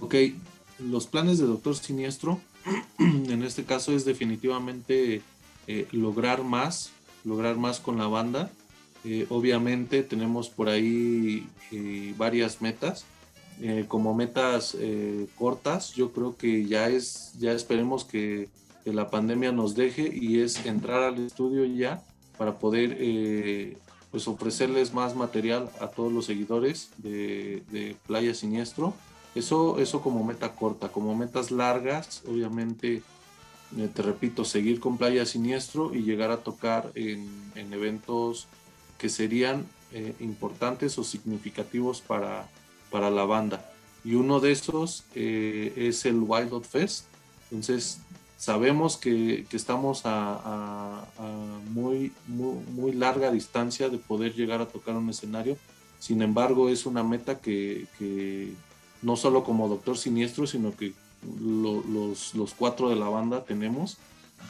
[0.00, 0.14] Ok,
[0.80, 2.38] los planes de Doctor Siniestro,
[2.98, 5.22] en este caso es definitivamente
[5.66, 6.90] eh, lograr más,
[7.24, 8.50] lograr más con la banda.
[9.04, 13.04] Eh, obviamente tenemos por ahí eh, varias metas.
[13.60, 14.76] Eh, como metas
[15.36, 18.48] cortas, yo creo que ya es, ya esperemos que,
[18.84, 22.02] la pandemia nos deje y es entrar al estudio ya
[22.38, 23.76] para poder
[24.10, 28.94] pues ofrecerles más material a todos los seguidores de, Playa Siniestro.
[29.34, 33.02] Eso, eso como meta corta, como metas largas, obviamente
[33.94, 38.46] te repito, seguir con Playa Siniestro y llegar a tocar en, eventos
[38.98, 42.48] que serían eh, importantes o significativos para,
[42.90, 43.72] para la banda.
[44.04, 47.06] Y uno de esos eh, es el Wild Fest.
[47.50, 48.00] Entonces,
[48.36, 51.04] sabemos que, estamos a,
[51.70, 55.56] muy, muy, larga distancia de poder llegar a tocar un escenario.
[55.98, 58.52] Sin embargo, es una meta que, que
[59.02, 60.92] no solo como Doctor Siniestro, sino que
[61.40, 63.98] los, los, cuatro de la banda tenemos.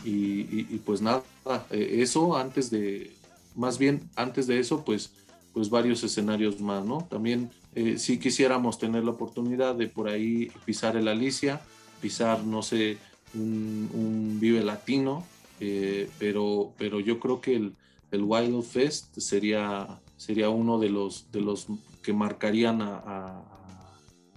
[0.05, 1.23] Y, pues nada,
[1.71, 3.13] eh, eso antes de,
[3.55, 5.13] más bien antes de eso, pues,
[5.53, 7.07] pues varios escenarios más, ¿no?
[7.11, 11.61] También eh, si quisiéramos tener la oportunidad de por ahí pisar el Alicia,
[12.01, 12.99] pisar, no sé,
[13.35, 15.25] un, Vive Latino,
[15.61, 17.75] eh, pero, pero yo creo que el,
[18.11, 21.67] el Wild Fest sería, sería uno de los, de los
[22.03, 23.43] que marcarían a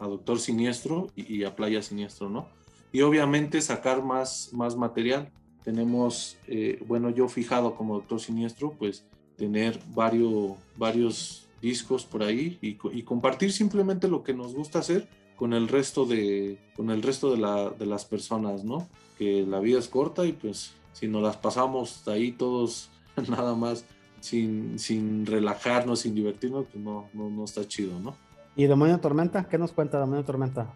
[0.01, 2.47] a Doctor Siniestro y, a Playa Siniestro, ¿no?
[2.91, 5.31] Y obviamente sacar más, más material.
[5.63, 9.05] Tenemos, eh, bueno, yo fijado como Doctor Siniestro, pues
[9.37, 15.53] tener varios, varios discos por ahí y, compartir simplemente lo que nos gusta hacer con
[15.53, 18.87] el resto de, con el resto de, la, de las personas, ¿no?
[19.17, 22.89] Que la vida es corta y pues si nos las pasamos ahí todos
[23.29, 23.85] nada más
[24.19, 28.15] sin, sin relajarnos, sin divertirnos, pues no, no, no está chido, ¿no?
[28.55, 29.47] ¿Y Demonio Tormenta?
[29.47, 30.73] ¿Qué nos cuenta Demonio Tormenta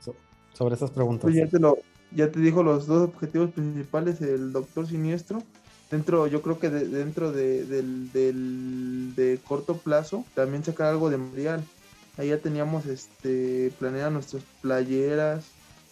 [0.54, 1.24] sobre esas preguntas?
[1.24, 1.78] Pues ya te, lo,
[2.12, 5.44] ya te dijo los dos objetivos principales, el Doctor Siniestro.
[5.92, 8.12] Dentro, yo creo que dentro de, del,
[9.16, 11.64] de corto plazo, también sacar algo de material.
[12.18, 15.46] Ahí ya teníamos este planeado nuestras playeras,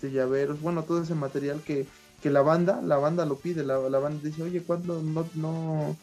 [0.03, 1.85] este, llaveros, bueno, todo ese material que,
[2.21, 5.95] que la banda, la banda lo pide, la, la banda dice, oye, ¿cuándo no, no,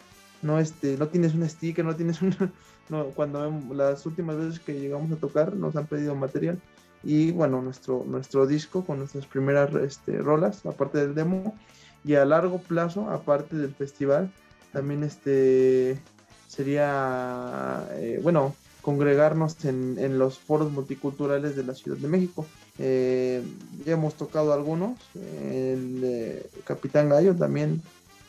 [0.42, 2.34] no, este, no tienes un sticker, no tienes un,
[2.88, 6.58] no, cuando las últimas veces que llegamos a tocar nos han pedido material
[7.02, 11.56] y bueno, nuestro, nuestro disco con nuestras primeras este, rolas, aparte del demo,
[12.04, 14.32] y a largo plazo, aparte del festival,
[14.72, 16.00] también este
[16.48, 22.46] sería, eh, bueno, congregarnos en, en, los foros multiculturales de la Ciudad de México.
[22.78, 23.42] Eh,
[23.84, 27.82] ya hemos tocado algunos, el Capitán Gallo también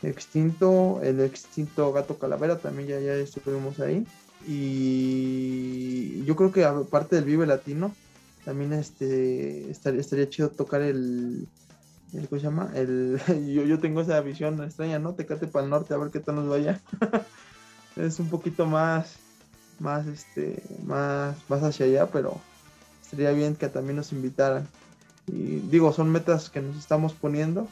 [0.04, 4.06] extinto, el extinto Gato Calavera también ya, ya estuvimos ahí.
[4.48, 7.94] Y yo creo que aparte del Vive Latino,
[8.46, 11.48] también este estaría, estaría chido tocar el,
[12.14, 12.72] el ¿cómo se llama?
[12.74, 13.20] El,
[13.54, 15.14] yo, yo tengo esa visión extraña, ¿no?
[15.14, 16.82] Tecate para el norte a ver qué tal nos vaya.
[17.96, 19.16] es un poquito más,
[19.80, 22.40] más, este, más, más hacia allá, pero
[23.04, 24.68] estaría bien que también nos invitaran.
[25.28, 27.68] Y digo, son metas que nos estamos poniendo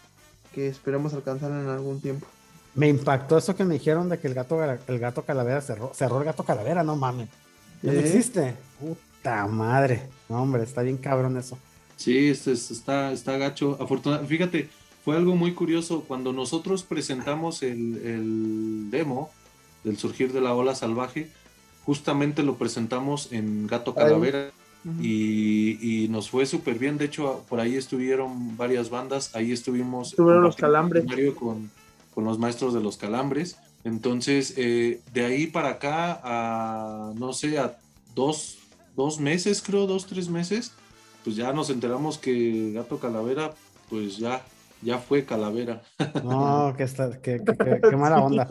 [0.53, 2.27] que esperemos alcanzar en algún tiempo.
[2.75, 6.19] Me impactó eso que me dijeron de que el gato, el gato calavera cerró, cerró
[6.19, 7.27] el gato calavera, no mames.
[7.81, 8.55] ¿Ya no existe?
[8.79, 10.09] Puta madre.
[10.27, 11.57] No, hombre, está bien cabrón eso.
[11.95, 13.77] Sí, este, está, está gacho.
[13.79, 14.69] Afortunadamente, fíjate,
[15.03, 16.03] fue algo muy curioso.
[16.07, 19.29] Cuando nosotros presentamos el, demo
[19.83, 21.29] del surgir de la ola salvaje,
[21.85, 24.51] justamente lo presentamos en Gato Calavera.
[25.01, 26.97] y, nos fue súper bien.
[26.97, 29.35] De hecho, por ahí estuvieron varias bandas.
[29.35, 30.11] Ahí estuvimos.
[30.11, 31.05] Estuvieron los calambres.
[31.33, 31.69] Con,
[32.13, 33.57] con los maestros de los calambres.
[33.83, 37.77] Entonces, eh, de ahí para acá, a, no sé, a
[38.13, 38.58] dos,
[38.99, 40.73] dos meses, creo, dos, tres meses,
[41.23, 43.53] pues ya nos enteramos que Gato Calavera,
[43.89, 44.43] pues ya,
[44.81, 45.81] ya fue Calavera.
[46.21, 48.45] No, que, está, que, que, mala onda.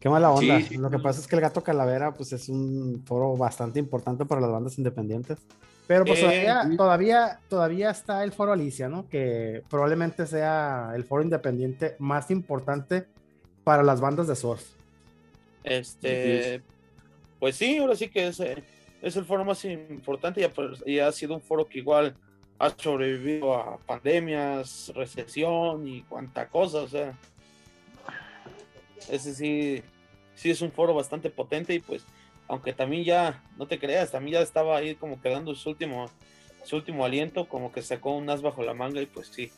[0.00, 0.58] Qué mala onda.
[0.72, 4.40] Lo que pasa es que el Gato Calavera, pues es un foro bastante importante para
[4.40, 5.38] las bandas independientes.
[5.86, 9.08] Pero pues eh, todavía, todavía, está el foro Alicia, ¿no?
[9.08, 13.06] Que probablemente sea el foro independiente más importante
[13.62, 14.62] para las bandas de surf.
[15.62, 16.62] Este,
[17.38, 18.62] pues sí, ahora sí que es, eh,
[19.02, 20.48] es el foro más importante
[20.86, 22.16] y, ha sido un foro que igual
[22.58, 27.16] ha sobrevivido a pandemias, recesión y cuanta cosa, o sea,
[29.08, 29.82] ese sí,
[30.34, 32.04] sí es un foro bastante potente y pues
[32.48, 36.10] aunque también ya, no te creas, también ya estaba ahí como quedando su último,
[36.64, 39.52] su último aliento, como que sacó un as bajo la manga y pues sí,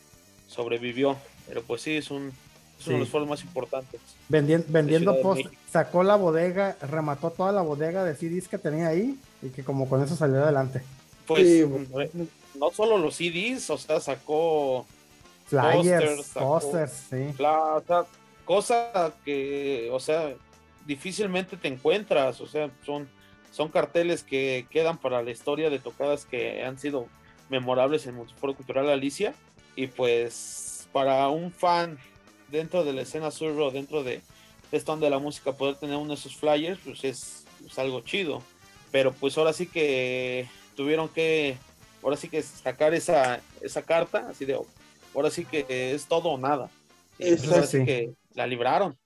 [0.49, 1.17] sobrevivió.
[1.47, 2.33] Pero pues sí, es, un,
[2.87, 4.01] uno de los foros más importantes.
[4.29, 9.19] Vendiendo, vendiendo post, sacó la bodega, remató toda la bodega de CDs que tenía ahí
[9.43, 10.83] y que como con eso salió adelante.
[11.27, 11.67] Pues
[12.55, 14.87] no solo los CDs, o sea, sacó
[15.47, 17.35] flyers, posters, sí.
[18.45, 20.33] cosa que, o sea,
[20.87, 23.09] difícilmente te encuentras, o sea, son,
[23.53, 27.07] son carteles que quedan para la historia de tocadas que han sido
[27.49, 29.35] memorables en el Multiforo Cultural Alicia
[29.77, 31.99] y pues para un fan
[32.51, 34.21] dentro de la escena surro, dentro de,
[34.71, 37.79] de esta onda de la música, poder tener uno de esos flyers, pues es, es
[37.79, 38.43] algo chido.
[38.91, 41.57] Pero pues ahora sí que tuvieron que,
[42.03, 44.59] ahora sí que sacar esa, esa carta, así de,
[45.15, 46.71] ahora sí que es todo o nada.
[47.19, 48.97] Y pues ahora sí que la libraron.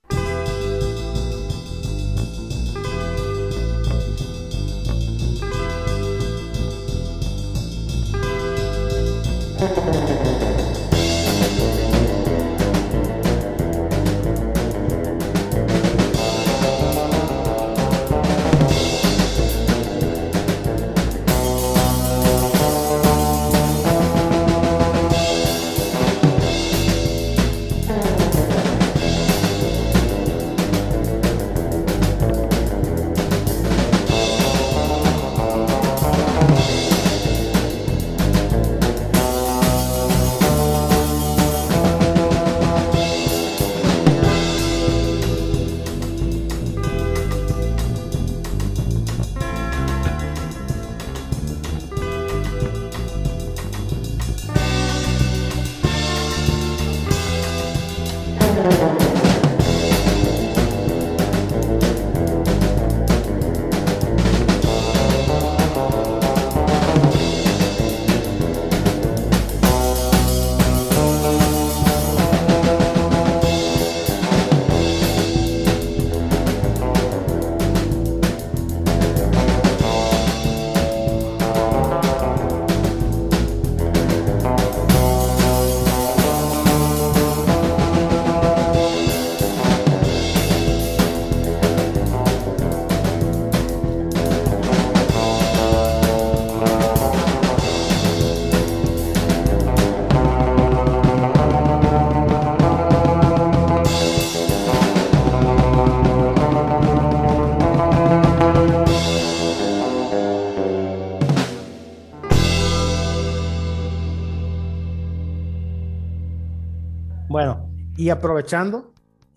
[117.35, 118.93] Bueno, y aprovechando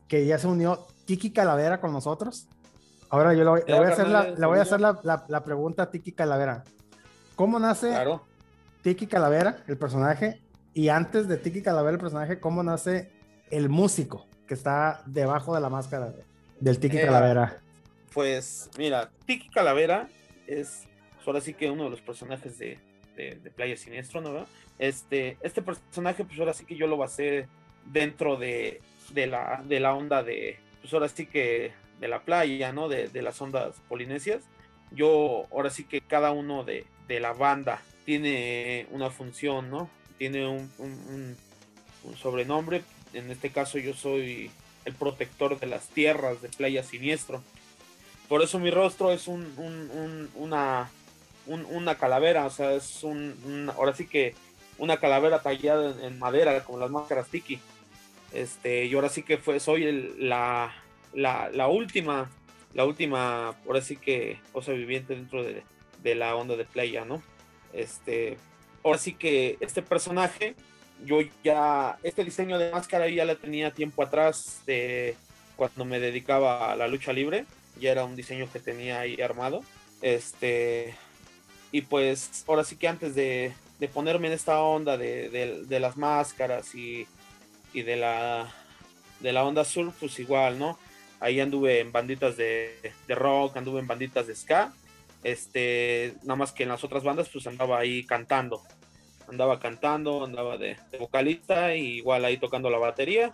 [0.07, 2.47] que ya se unió Tiki Calavera con nosotros,
[3.09, 5.81] ahora yo le voy, a hacer, la, le voy a hacer la, la- la pregunta
[5.81, 6.63] a Tiki Calavera.
[7.35, 8.23] ¿Cómo nace Claro.
[8.83, 10.43] Tiki Calavera, el personaje?
[10.75, 13.09] Y antes de Tiki Calavera, el personaje, ¿cómo nace
[13.49, 16.23] el músico que está debajo de la máscara de-
[16.59, 17.61] del Tiki Eh, Calavera?
[18.13, 20.07] Pues mira, Tiki Calavera
[20.45, 20.83] es
[21.25, 22.79] ahora sí que uno de los personajes de,
[23.15, 24.45] de, de Playa Siniestro, ¿no?
[24.77, 27.47] Este, este personaje, pues ahora sí que yo lo basé
[27.91, 28.81] dentro de,
[29.11, 32.87] de, la, de la onda de, pues ahora sí que de la playa, ¿no?
[32.89, 34.43] De, de las ondas polinesias.
[34.91, 39.89] Yo, ahora sí que cada uno de, de la banda tiene una función, ¿no?
[40.17, 41.37] Tiene un, un- un-
[42.03, 42.83] un sobrenombre.
[43.13, 44.51] En este caso yo soy
[44.85, 47.41] el protector de las tierras de Playa Siniestro.
[48.29, 50.89] Por eso mi rostro es un, un- un- una,
[51.47, 54.35] un- una calavera, o sea, es un, un- ahora sí que
[54.77, 57.59] una calavera tallada en, en madera, como las máscaras tiki.
[58.33, 60.73] Este, y ahora sí que fue, soy el- la,
[61.13, 62.29] la, última,
[62.73, 65.63] la última, ahora sí que cosa viviente dentro de,
[66.03, 67.21] de la onda de playa, ¿no?
[67.73, 68.37] Este,
[68.83, 70.55] ahora sí que este personaje,
[71.05, 75.15] yo ya, este diseño de máscara ya la tenía tiempo atrás, de
[75.55, 77.45] cuando me dedicaba a la lucha libre,
[77.79, 79.63] ya era un diseño que tenía ahí armado.
[80.01, 80.93] Este,
[81.71, 83.53] y pues ahora sí que antes de,
[83.93, 85.29] ponerme en esta onda de-
[85.65, 87.07] de las máscaras y,
[87.73, 88.53] y de la
[89.19, 90.77] de la onda surf, pues igual, ¿no?
[91.19, 94.73] Ahí anduve en banditas de, de rock, anduve en banditas de ska.
[95.23, 98.61] Este, nada más que en las otras bandas, pues andaba ahí cantando.
[99.27, 103.31] Andaba cantando, andaba de, vocalista, y igual ahí tocando la batería.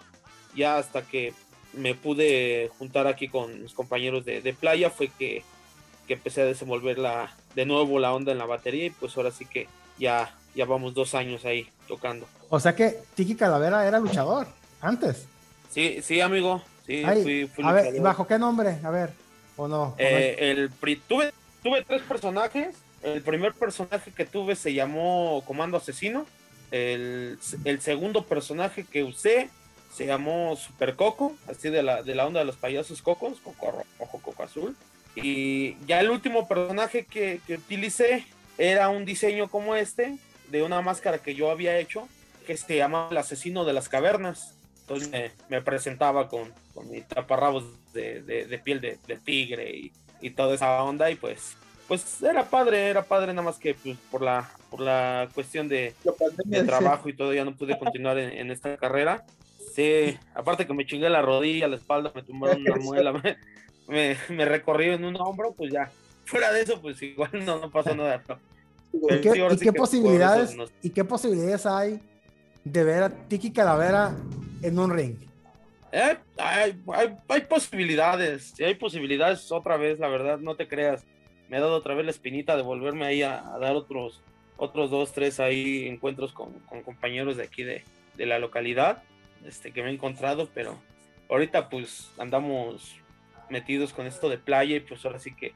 [0.55, 1.33] Ya hasta que
[1.73, 5.43] me pude juntar aquí con mis compañeros de, de playa, fue que,
[6.07, 9.31] que empecé a desenvolver la, de nuevo la onda en la batería, y pues ahora
[9.31, 9.67] sí que
[9.97, 12.27] ya, ya vamos dos años ahí tocando.
[12.49, 14.47] O sea que Tiki Calavera era luchador
[14.81, 15.25] antes.
[15.69, 16.61] Sí, sí, amigo.
[16.85, 18.03] Sí, Ay, fui, fui a ver, luchador.
[18.03, 18.77] ¿bajo qué nombre?
[18.83, 19.13] A ver,
[19.55, 19.81] ¿o no?
[19.81, 19.95] ¿O no?
[19.97, 20.69] Eh, el,
[21.07, 21.33] tuve,
[21.63, 22.75] tuve tres personajes.
[23.01, 26.25] El primer personaje que tuve se llamó Comando Asesino.
[26.71, 29.49] El, el segundo personaje que usé
[29.93, 33.83] se llamó Super Coco, así de la, de la onda de los payasos cocos, coco
[33.99, 34.75] rojo, coco azul.
[35.15, 38.25] Y ya el último personaje que, que utilicé
[38.57, 40.17] era un diseño como este,
[40.49, 42.07] de una máscara que yo había hecho,
[42.45, 44.53] que se llama El Asesino de las Cavernas.
[44.81, 49.71] Entonces me, me presentaba con, con mi taparrabos de, de, de piel de, de tigre
[49.71, 49.91] y,
[50.21, 51.55] y, toda esa onda y pues
[51.87, 55.93] pues era padre, era padre nada más que pues, por la por la cuestión de,
[56.45, 59.23] de trabajo y todo ya no pude continuar en, en, esta carrera.
[59.73, 63.37] Sí, aparte que me chingué la rodilla, la espalda, me tumbaron una muela, me,
[63.87, 65.91] me, me recorrí en un hombro, pues ya.
[66.25, 68.23] Fuera de eso, pues igual no, no pasó nada.
[68.27, 68.39] No.
[68.93, 70.71] ¿Y qué, ¿y qué posibilidades, nos...
[70.81, 71.99] ¿Y qué posibilidades hay
[72.63, 74.15] de ver a Tiki Calavera
[74.61, 75.15] en un ring?
[75.91, 81.05] Eh, hay, hay, hay, posibilidades, hay posibilidades otra vez, la verdad, no te creas.
[81.49, 84.21] Me ha dado otra vez la espinita de volverme ahí a, a dar otros,
[84.57, 87.83] otros dos, tres ahí encuentros con, con compañeros de aquí de,
[88.15, 89.03] de, la localidad
[89.45, 90.79] este, que me he encontrado, pero
[91.29, 92.95] ahorita pues andamos
[93.49, 95.53] metidos con esto de playa y pues ahora sí que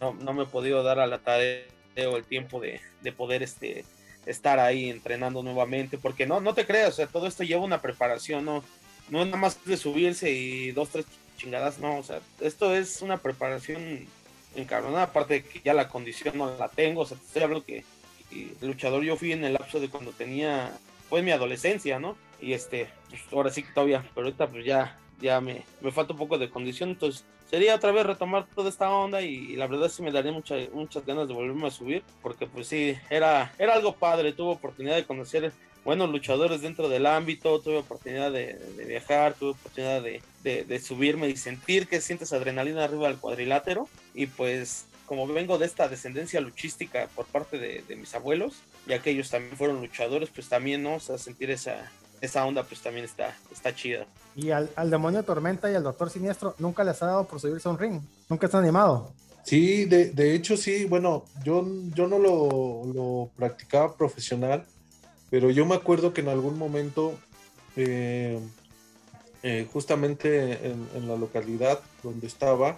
[0.00, 1.64] no, no me he podido dar a la tarea
[2.08, 3.84] o el tiempo de, de, poder este,
[4.26, 7.80] estar ahí entrenando nuevamente, porque no, no te creas, o sea, todo esto lleva una
[7.80, 8.62] preparación, no,
[9.08, 13.02] no es nada más de subirse y dos, tres chingadas, no, o sea, esto es
[13.02, 14.06] una preparación
[14.54, 17.64] encabronada, aparte de que ya la condición no la tengo, o sea, te estoy hablando
[17.64, 17.84] que
[18.60, 20.72] luchador yo fui en el lapso de cuando tenía,
[21.08, 22.16] pues mi adolescencia, ¿no?
[22.40, 26.12] Y este, pues ahora sí que todavía, pero ahorita pues ya, ya me, me falta
[26.12, 29.66] un poco de condición, entonces sería otra vez retomar toda esta onda y, y la
[29.66, 33.52] verdad sí me daría mucha, muchas ganas de volverme a subir, porque pues sí, era,
[33.58, 35.52] era algo padre, tuve oportunidad de conocer
[35.84, 40.80] buenos luchadores dentro del ámbito, tuve oportunidad de, de viajar, tuve oportunidad de, de, de,
[40.80, 45.88] subirme y sentir que sientes adrenalina arriba del cuadrilátero y pues como vengo de esta
[45.88, 48.56] descendencia luchística por parte de, mis abuelos,
[48.86, 50.96] ya que ellos también fueron luchadores, pues también, ¿no?
[50.96, 51.90] O sea, sentir esa,
[52.20, 54.06] esa onda pues también está, está chida.
[54.34, 57.68] Y al, al, demonio Tormenta y al Doctor Siniestro nunca les ha dado por subirse
[57.68, 59.12] a un ring, nunca están animado.
[59.44, 61.64] Sí, de, de hecho sí, bueno, yo,
[61.94, 64.64] yo no lo, lo, practicaba profesional,
[65.30, 67.14] pero yo me acuerdo que en algún momento,
[67.76, 68.40] eh,
[69.44, 72.76] eh, justamente en, en, la localidad donde estaba,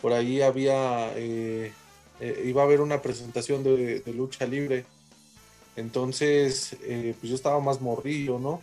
[0.00, 1.72] por ahí había, eh,
[2.44, 4.86] iba a haber una presentación de, de lucha libre
[5.80, 8.60] entonces, eh, pues yo estaba más morrillo, ¿no?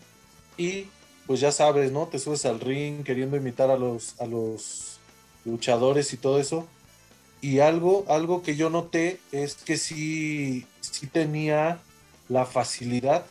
[0.58, 0.86] Y
[1.26, 2.08] pues ya sabes, ¿no?
[2.08, 5.00] Te subes al ring queriendo imitar a los, a los
[5.44, 6.68] luchadores y todo eso.
[7.42, 11.80] Y algo, algo que yo noté es que sí, sí tenía
[12.30, 13.26] la facilidad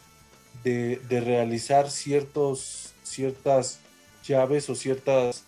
[0.62, 3.80] de, de realizar ciertos, ciertas
[4.26, 5.44] llaves o ciertos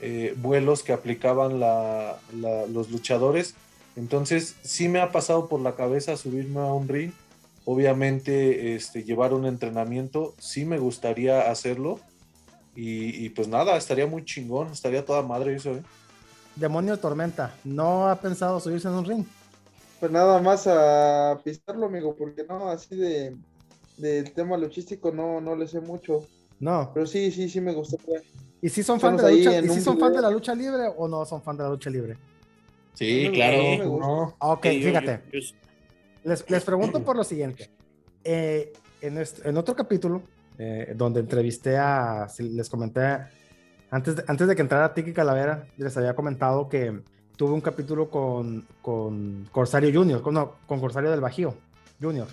[0.00, 3.54] eh, vuelos que aplicaban los luchadores.
[3.96, 7.12] Entonces sí me ha pasado por la cabeza subirme a un ring
[7.70, 12.00] obviamente este, llevar un entrenamiento, sí me gustaría hacerlo.
[12.74, 15.82] Y, y, pues nada, estaría muy chingón, estaría toda madre eso, ¿eh?
[16.56, 19.26] Demonio Tormenta, ¿no ha pensado subirse en un ring?
[20.00, 23.36] Pues nada más a pisarlo, amigo, porque no, así de
[23.98, 26.24] del tema luchístico no, no le sé mucho.
[26.60, 26.90] No.
[26.94, 28.22] Pero sí, sí, sí me gustaría.
[28.62, 30.84] ¿Y si son fan, de la, lucha, ¿y si son fan de la lucha libre
[30.96, 32.16] o no son fan de la lucha libre?
[32.94, 33.98] Sí, claro.
[33.98, 34.36] No.
[34.38, 35.20] Ok, fíjate.
[35.32, 35.46] Yo, yo,
[36.28, 37.70] les, les, pregunto por lo siguiente.
[38.22, 40.22] Eh, en, este, en, otro capítulo,
[40.58, 43.18] eh, donde entrevisté a, les comenté,
[43.90, 47.00] antes de, antes de que entrara Tiki Calavera, les había comentado que
[47.36, 51.54] tuve un capítulo con, con Corsario Junior, con, no, con Corsario del Bajío
[52.00, 52.26] Junior.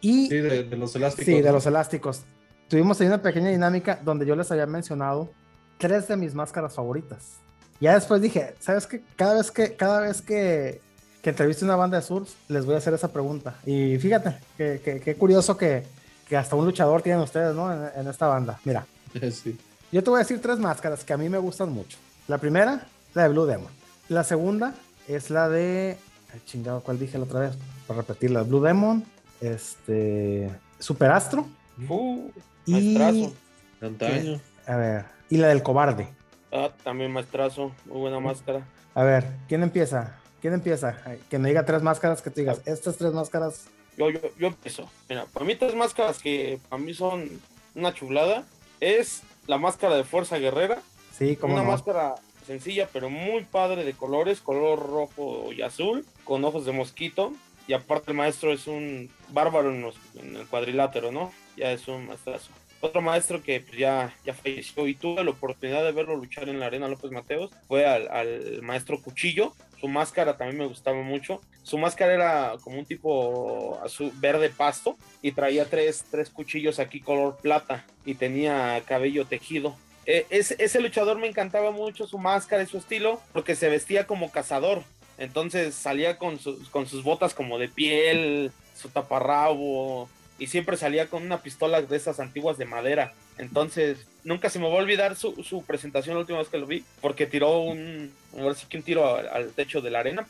[0.00, 1.26] Y, sí, de, de, los elásticos.
[1.26, 2.24] Sí, de los elásticos.
[2.68, 5.30] Tuvimos ahí una pequeña dinámica donde yo les había mencionado
[5.78, 7.38] tres de mis máscaras favoritas.
[7.80, 9.02] Ya después dije, ¿sabes qué?
[9.16, 10.80] Cada vez que, cada vez que,
[11.26, 13.56] que entreviste una banda de surf, les voy a hacer esa pregunta.
[13.66, 15.82] Y fíjate, qué que, que curioso que,
[16.28, 17.72] que, hasta un luchador tienen ustedes, ¿no?
[17.72, 18.60] En, en esta banda.
[18.62, 18.86] Mira,
[19.32, 19.58] sí.
[19.90, 21.98] yo te voy a decir tres máscaras que a mí me gustan mucho.
[22.28, 23.72] La primera, la de Blue Demon.
[24.08, 24.72] La segunda
[25.08, 25.98] es la de.
[26.32, 27.58] Ay, chingado, ¿cuál dije la otra vez?
[27.88, 29.04] Para repetirla: Blue Demon,
[29.40, 30.48] este.
[30.78, 31.48] Superastro.
[31.88, 32.30] Uh,
[32.66, 33.32] y.
[33.80, 34.40] Antaño.
[34.64, 36.06] A ver, y la del cobarde.
[36.52, 38.64] Ah, también maestrazo, muy buena máscara.
[38.94, 40.20] A ver, ¿quién empieza?
[40.40, 40.96] ¿Quién empieza?
[41.30, 43.66] Que me diga tres máscaras que tú digas, estas tres máscaras.
[43.96, 44.88] Yo, yo, yo empiezo.
[45.08, 47.28] Mira, para mí tres máscaras que para mí son
[47.74, 48.44] una chulada
[48.80, 50.82] es la máscara de Fuerza Guerrera.
[51.16, 51.70] Sí, como Una no?
[51.70, 52.16] máscara
[52.46, 57.32] sencilla, pero muy padre de colores, color rojo y azul, con ojos de mosquito.
[57.66, 61.32] Y aparte el maestro es un bárbaro en, los, en el cuadrilátero, ¿no?
[61.56, 65.84] Ya es un maestrazo otro maestro que pues, ya, ya falleció y tuve la oportunidad
[65.84, 69.54] de verlo luchar en la Arena López Mateos fue al, al, maestro Cuchillo.
[69.80, 71.40] Su máscara también me gustaba mucho.
[71.62, 77.00] Su máscara era como un tipo azul, verde pasto y traía tres, tres cuchillos aquí
[77.00, 79.76] color plata y tenía cabello tejido.
[80.06, 84.06] Eh, ese, ese luchador me encantaba mucho su máscara y su estilo porque se vestía
[84.06, 84.82] como cazador.
[85.18, 86.38] Entonces salía con,
[86.70, 90.08] con sus botas como de piel, su taparrabo,
[90.38, 93.14] y siempre salía con una pistola de esas antiguas de madera.
[93.38, 96.66] Entonces, nunca se me va a olvidar su, su presentación la última vez que lo
[96.66, 100.26] vi, porque tiró un, ahora sí que un tiro al, techo de la arena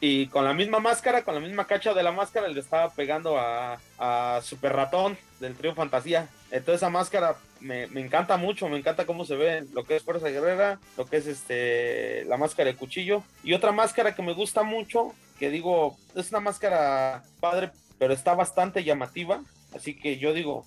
[0.00, 3.36] y con la misma máscara, con la misma cacha de la máscara, le estaba pegando
[3.36, 6.28] a, a Super Ratón del trío Fantasía.
[6.50, 10.02] Entonces esa máscara me, me encanta mucho, me encanta cómo se ve lo que es
[10.04, 13.24] Fuerza Guerrera, lo que es este la máscara de cuchillo.
[13.42, 18.34] Y otra máscara que me gusta mucho, que digo, es una máscara padre, pero está
[18.34, 19.42] bastante llamativa.
[19.74, 20.64] Así que yo digo,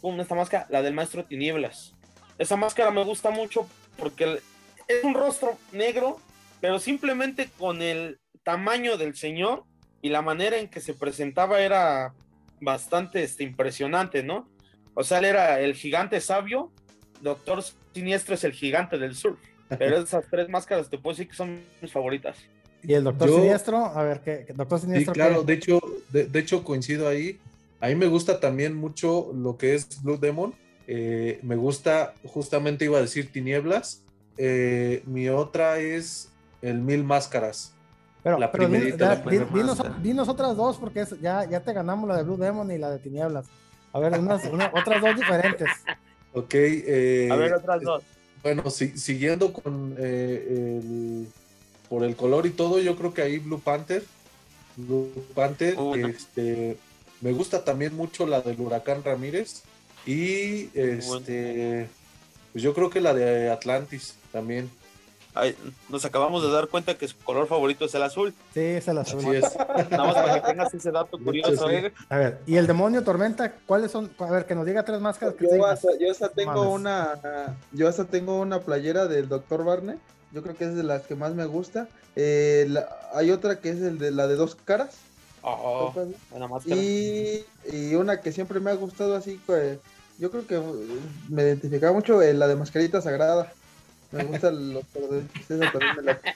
[0.00, 1.94] pum, esta máscara, la del Maestro Tinieblas.
[2.38, 3.66] Esa máscara me gusta mucho
[3.98, 4.40] porque
[4.88, 6.18] es un rostro negro,
[6.60, 9.64] pero simplemente con el tamaño del señor
[10.02, 12.14] y la manera en que se presentaba era
[12.60, 14.48] bastante este, impresionante, ¿no?
[14.94, 16.72] O sea, él era el gigante sabio,
[17.20, 17.62] Doctor
[17.94, 19.36] Siniestro es el gigante del sur.
[19.78, 22.38] Pero esas tres máscaras te puedo decir que son mis favoritas.
[22.82, 24.46] Y el Doctor Yo- Siniestro, a ver, ¿qué?
[24.54, 25.12] Doctor Sí, Siniestro.
[25.12, 25.46] claro, ¿qué?
[25.46, 27.38] de hecho, de, de hecho coincido ahí.
[27.80, 30.54] A mí me gusta también mucho lo que es Blue Demon.
[30.86, 34.02] Eh, me gusta, justamente iba a decir Tinieblas.
[34.36, 36.28] Eh, mi otra es
[36.62, 37.72] el Mil Máscaras.
[38.22, 39.38] Pero, la pero primerita, la di-
[40.02, 42.90] dinos, otras dos, porque es- ya, ya te ganamos la de Blue Demon y la
[42.90, 43.46] de Tinieblas.
[43.92, 45.68] A ver, unas, una- otras dos diferentes.
[46.34, 46.54] Ok.
[46.54, 48.02] eh, A ver, otras dos.
[48.42, 51.28] Bueno, si- siguiendo con eh, el,
[51.88, 54.02] por el color y todo, yo creo que ahí Blue Panther.
[54.76, 55.92] Blue Panther, no.
[57.20, 59.62] Me gusta también mucho la del Huracán Ramírez.
[60.06, 61.88] Y este,
[62.52, 64.70] pues yo creo que la de Atlantis también.
[65.32, 65.54] Ay,
[65.88, 68.34] nos acabamos de dar cuenta que su color favorito es el azul.
[68.52, 69.20] Sí, es el azul.
[69.20, 69.56] Así es.
[69.90, 71.52] Nada más para que tengas ese dato curioso.
[71.52, 71.74] hecho, sí.
[71.86, 71.92] ¿eh?
[72.08, 73.52] A ver, ¿y el demonio tormenta?
[73.64, 74.10] ¿Cuáles son?
[74.18, 76.72] A ver, que nos diga tres máscaras que Yo hasta, yo hasta tengo Mames.
[76.72, 79.64] una yo hasta tengo una playera del Dr.
[79.64, 79.96] Barney.
[80.32, 81.86] Yo creo que es de las que más me gusta.
[82.16, 84.96] Eh, la- hay otra que es el de la de dos caras.
[85.42, 85.92] Oh,
[86.30, 86.76] buena máscara.
[86.76, 89.78] Y, y una que siempre me ha gustado así, que
[90.18, 93.52] yo creo que eh, me identificaba mucho eh, la de mascarita sagrada.
[94.12, 94.84] Me gusta los
[95.48, 96.34] esa también me late.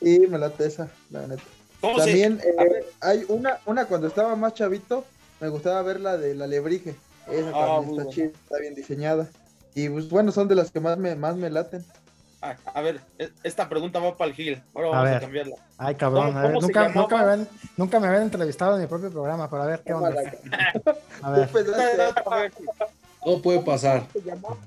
[0.00, 1.42] Y me late esa, la neta.
[1.80, 5.04] ¿Cómo se- También eh, hay una, una cuando estaba más chavito,
[5.40, 6.96] me gustaba ver la de la lebrige.
[7.30, 8.10] Esa Ah, también está buena.
[8.10, 9.28] chida, está bien diseñada.
[9.74, 11.84] Y pues bueno, son de las que más me, más me laten.
[12.42, 14.62] A ver, e- esta pregunta va para el Gil.
[14.74, 15.20] Ahora A vamos a, ver.
[15.20, 15.56] cambiarla.
[15.78, 16.26] Ay, cabrón.
[16.26, 19.10] ¿Cómo- a ver, cómo se nunca, me habían, nunca me habían entrevistado en mi propio
[19.10, 20.08] programa, pero a ver qué onda.
[20.08, 20.38] A ver,
[21.22, 22.52] A ver,
[23.24, 24.00] No puede pasar.
[24.00, 24.58] ¿cómo se llamó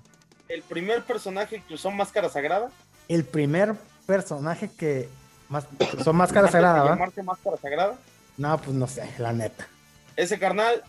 [0.48, 2.70] El primer personaje que usó máscara sagrada.
[3.10, 5.10] el primer personaje que
[5.50, 5.66] más,
[6.04, 6.90] son máscaras antes de sagradas, ¿va?
[6.96, 7.96] llamarse máscara sagrada.
[8.38, 9.68] No, pues no sé, la neta.
[10.16, 10.82] Ese carnal,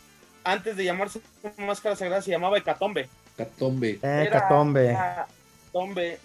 [0.45, 1.21] antes de llamarse
[1.59, 3.09] máscara sagrada, se llamaba Hecatombe.
[3.37, 3.99] Catombe.
[4.03, 4.97] Eh, Catombe.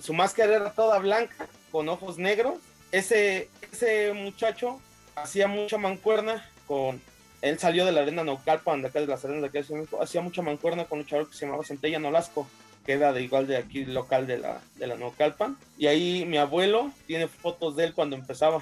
[0.02, 2.56] Su máscara era toda blanca, con ojos negros.
[2.92, 4.80] Ese, ese muchacho
[5.16, 7.02] hacía mucha mancuerna con.
[7.42, 10.00] Él salió de la arena Naucalpan, de acá de las arenas de acá de México,
[10.02, 12.48] hacía mucha mancuerna con un chaval que se llamaba Centella Nolasco,
[12.86, 15.58] que era de igual de aquí local de la, de la Naucalpan.
[15.78, 18.62] Y ahí mi abuelo tiene fotos de él cuando empezaba.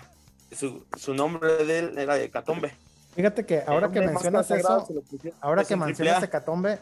[0.55, 2.71] Su, su nombre de él era Hecatombe.
[3.15, 6.23] Fíjate que ahora que mencionas sagrada eso, se lo pusieron- ahora que en mencionas.
[6.23, 6.79] Hecatombe,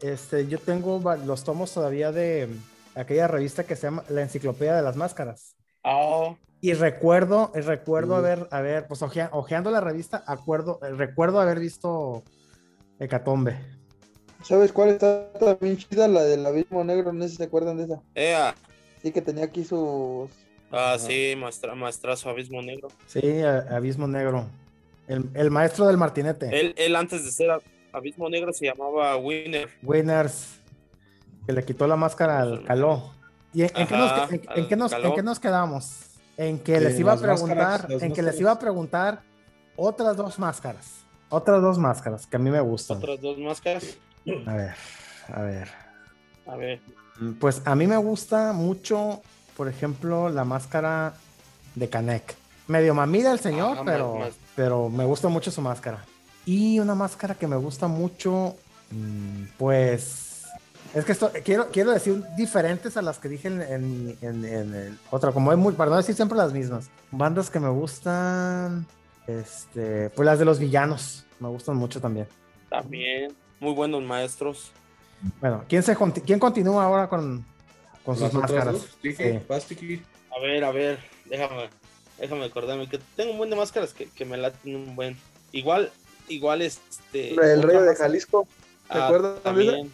[0.00, 2.48] este, yo tengo los tomos todavía de
[2.94, 5.56] aquella revista que se llama La Enciclopedia de las Máscaras.
[5.84, 8.18] Ah, Y recuerdo, y recuerdo Mm.
[8.18, 12.24] haber, haber, pues ojea- ojeando la revista, acuerdo, eh, recuerdo haber visto
[12.98, 13.56] Hecatombe.
[14.42, 16.08] ¿Sabes cuál está también chida?
[16.08, 18.00] La del abismo negro, no sé si se acuerdan de esa.
[18.14, 18.54] ea.
[19.02, 20.30] Sí que tenía aquí sus...
[20.72, 22.88] Ah, sí, maestra, maestrazo Abismo Negro.
[23.06, 24.46] Sí, a- Abismo Negro.
[25.06, 26.48] El, el maestro del martinete.
[26.52, 27.50] Él, él antes de ser
[27.92, 29.68] Abismo Negro se llamaba Winner.
[29.82, 30.57] Winners,
[31.48, 33.10] que le quitó la máscara al caló.
[33.54, 35.08] ¿Y en, en qué, nos, Ajá, en- en al qué nos- Caló.
[35.08, 35.90] en qué nos quedamos?
[36.36, 39.22] En que les iba a preguntar, en que les iba a preguntar
[39.74, 40.86] otras dos máscaras.
[41.30, 42.98] Otras dos máscaras que a mí me gustan.
[42.98, 43.96] Otras dos máscaras.
[44.46, 44.74] A ver,
[45.32, 45.68] a ver.
[46.46, 46.80] A ver.
[47.40, 49.22] Pues a mí me gusta mucho,
[49.56, 51.14] por ejemplo, la máscara
[51.74, 52.36] de Canek.
[52.66, 54.34] Medio mamida el señor, Ajá, pero, más- más.
[54.54, 56.04] pero me gusta mucho su máscara.
[56.44, 58.54] Y una máscara que me gusta mucho,
[58.90, 60.27] mm, pues
[60.94, 64.74] es que esto, quiero, quiero decir diferentes a las que dije en, en- en- en
[64.74, 66.90] el otro, como hay muy, para no decir siempre las mismas.
[67.10, 68.86] Bandas que me gustan,
[69.26, 72.26] este, pues las de los villanos, me gustan mucho también.
[72.70, 73.34] También.
[73.60, 74.70] Muy buenos maestros.
[75.40, 77.44] Bueno, ¿quién, se, quién continúa ahora con,
[78.04, 78.72] con sus máscaras?
[78.72, 78.98] dos.
[79.02, 79.16] Sí.
[80.36, 80.98] A ver, a ver.
[81.26, 81.68] Déjame.
[82.18, 85.16] Déjame acordarme que tengo un buen de máscaras que, que me laten un buen.
[85.52, 85.90] Igual,
[86.28, 87.32] igual este.
[87.34, 88.46] El otra rey de Jalisco.
[88.90, 89.90] ¿Te Ah, acuerdas También.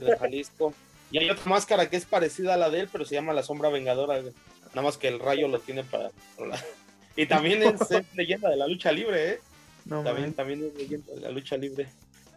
[0.00, 0.74] De Jalisco.
[1.10, 3.42] Y hay otra máscara que es parecida a la de él, pero se llama la
[3.42, 4.20] sombra vengadora.
[4.20, 6.10] Nada más que el rayo lo tiene para.
[7.16, 9.40] Y también es, es leyenda de la lucha libre, ¿eh?
[9.86, 11.88] No, también, también es leyenda de la lucha libre.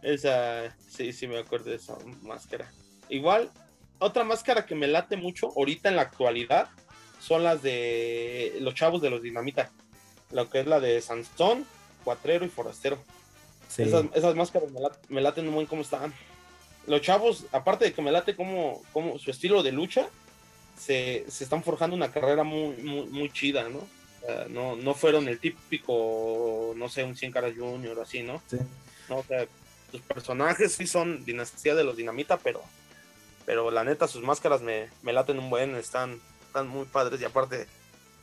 [0.02, 2.70] Esa, sí, sí me acuerdo de esa máscara.
[3.08, 3.50] Igual,
[3.98, 6.68] otra máscara que me late mucho ahorita en la actualidad
[7.20, 9.70] son las de los chavos de los Dinamita.
[10.30, 11.66] Lo que es la de Sansón,
[12.04, 12.98] Cuatrero y Forastero.
[13.68, 13.82] Sí.
[13.82, 16.12] Esas, esas máscaras me, lat- me laten muy cómo están.
[16.86, 20.08] Los chavos, aparte de que me late como, como su estilo de lucha,
[20.78, 23.86] se, se están forjando una carrera muy, muy, muy chida, ¿no?
[24.48, 28.40] No, no fueron el típico, no sé, un 100 caras junior o así, ¿no?
[28.46, 28.56] Sí.
[29.08, 29.46] No, o sea,
[29.90, 32.62] sus personajes sí son dinastía de los dinamita, pero,
[33.44, 37.24] pero la neta, sus máscaras me, me laten un buen, están, están muy padres y
[37.24, 37.66] aparte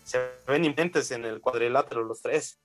[0.04, 2.58] se ven imponentes en el cuadrilátero los tres.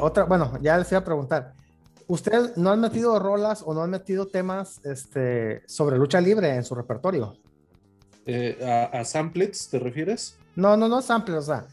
[0.00, 1.52] Otra, bueno, ya les iba a preguntar.
[2.06, 6.64] ¿Ustedes no han metido rolas o no han metido temas este, sobre lucha libre en
[6.64, 7.36] su repertorio?
[8.26, 8.58] Eh,
[8.92, 10.36] a, a Samplets, ¿te refieres?
[10.56, 11.66] No, no, no sample, o sea,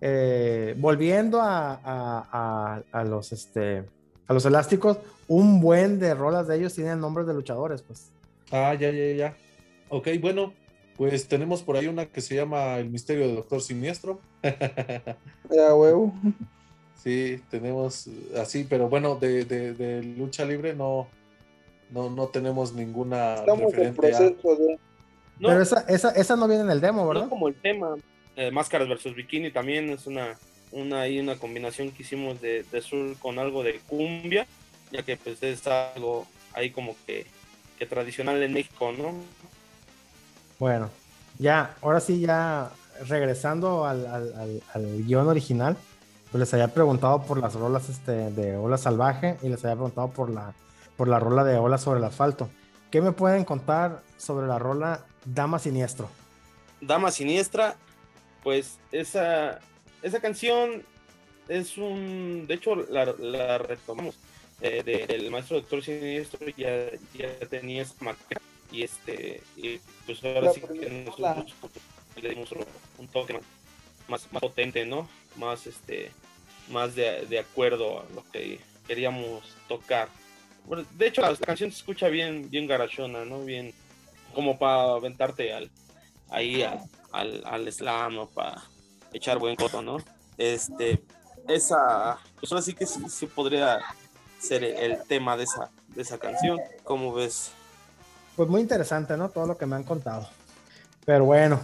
[0.00, 3.84] eh, volviendo a, a- a- a los este
[4.26, 8.10] a los elásticos, un buen de rolas de ellos tienen nombres de luchadores, pues.
[8.50, 9.36] Ah, ya, ya, ya.
[9.90, 10.54] Ok, bueno,
[10.96, 14.20] pues tenemos por ahí una que se llama El misterio del Doctor Siniestro.
[15.50, 16.14] Ya, huevo.
[16.96, 21.08] Sí, tenemos eh, así, pero bueno, de, de- de lucha libre no,
[21.90, 23.92] no, no tenemos ninguna Estamos en a.
[23.94, 24.78] proceso de.
[25.38, 27.24] No, Pero esa, esa, esa no viene en el demo, ¿verdad?
[27.24, 27.96] no como el tema.
[28.36, 30.38] eh, Máscaras versus Bikini también es una,
[30.70, 34.46] una, una combinación que hicimos de, de sur con algo de cumbia,
[34.92, 37.26] ya que pues es algo ahí como que,
[37.78, 39.14] que tradicional en México, ¿no?
[40.60, 40.90] Bueno,
[41.38, 42.70] ya, ahora sí, ya
[43.08, 45.76] regresando al, al- al- al guion original,
[46.32, 50.08] pues les había preguntado por las rolas este, de Ola Salvaje y les había preguntado
[50.10, 50.54] por la,
[50.96, 52.48] por la rola de Ola sobre el asfalto.
[52.90, 56.08] ¿Qué me pueden contar sobre la rola Dama Siniestro?
[56.80, 57.76] Dama Siniestra,
[58.42, 59.60] pues esa,
[60.02, 60.82] esa canción
[61.48, 64.18] es un, de hecho la, retomamos
[64.62, 70.24] eh, de- del maestro Doctor Siniestro, ya, ya tenía esa maqueta y este, y pues
[70.24, 71.52] ahora sí que nosotros
[72.20, 72.50] le dimos
[72.98, 73.38] un toque
[74.08, 75.08] más, más potente, ¿no?
[75.36, 76.10] Más este,
[76.68, 80.08] más de, de acuerdo a lo que queríamos tocar.
[80.66, 83.40] Bueno, de hecho la canción se escucha bien, bien garachona, ¿no?
[83.44, 83.72] Bien,
[84.34, 85.70] como para aventarte al,
[86.30, 86.80] ahí al,
[87.12, 88.62] al, al slam o para
[89.12, 89.98] echar buen coto, ¿no?
[90.38, 91.02] Este,
[91.48, 93.80] esa, pues ahora sí que sí, sí podría
[94.40, 96.58] ser el tema de esa, de esa canción.
[96.84, 97.52] ¿Cómo ves?
[98.36, 99.28] Pues muy interesante, ¿no?
[99.28, 100.28] Todo lo que me han contado.
[101.04, 101.60] Pero bueno.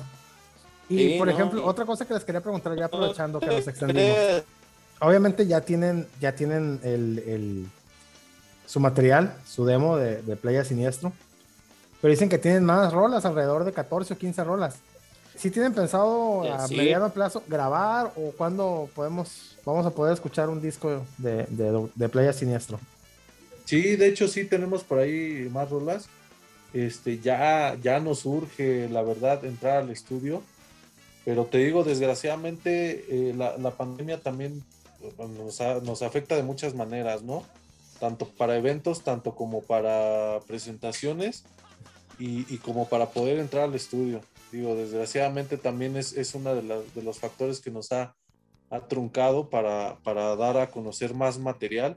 [0.89, 3.67] Y Sí, por no, ejemplo, otra cosa que les quería preguntar, ya aprovechando que nos
[3.69, 4.43] extendimos.
[5.01, 7.67] Obviamente ya tienen, ya tienen el, el-
[8.67, 11.13] su material, su demo de, de Playa Siniestro.
[12.01, 14.77] Pero dicen que tienen más rolas, alrededor de 14 o 15 rolas.
[15.37, 16.77] si tienen pensado Eh, a sí.
[16.77, 22.09] mediano plazo grabar o cuándo podemos, vamos a poder escuchar un disco de, de, de
[22.09, 22.79] Playa Siniestro.
[23.65, 26.07] Sí, de hecho sí tenemos por ahí más rolas.
[26.75, 30.43] Este, ya, ya nos urge, la verdad, entrar al estudio.
[31.25, 34.63] Pero te digo, desgraciadamente, eh, la, la pandemia también
[35.19, 37.45] nos, nos afecta de muchas maneras, ¿no?
[38.01, 41.45] Tanto para eventos, tanto como para presentaciones
[42.19, 44.21] y, y como para poder entrar al estudio.
[44.53, 46.63] Digo, desgraciadamente también es, es uno de,
[46.95, 48.15] de los factores que nos ha,
[48.71, 51.97] ha truncado para, para dar a conocer más material.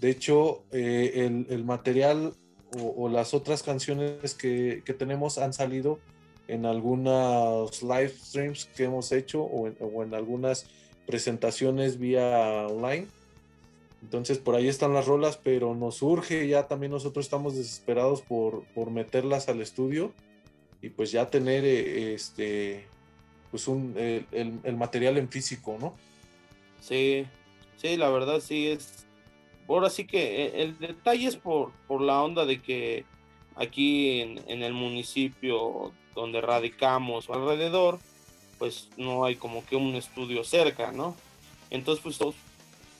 [0.00, 2.34] De hecho, eh, el, el material
[2.78, 5.98] o, o las otras canciones que, que tenemos han salido
[6.48, 10.66] en algunos live streams que hemos hecho o en, o en algunas
[11.06, 13.06] presentaciones vía online.
[14.02, 18.64] Entonces por ahí están las rolas, pero nos surge ya también nosotros estamos desesperados por,
[18.74, 20.12] por meterlas al estudio
[20.80, 22.86] y pues ya tener eh, este
[23.52, 24.26] pues un, el,
[24.64, 25.94] el- material en físico, ¿no?
[26.80, 27.26] Sí,
[27.76, 29.06] sí, la verdad sí es.
[29.68, 33.04] Ahora sí que eh, el detalle es por, por la onda de que
[33.54, 37.98] aquí en, en el municipio donde radicamos o alrededor,
[38.62, 41.16] pues no hay como que un estudio cerca, ¿no?
[41.68, 42.16] Entonces, pues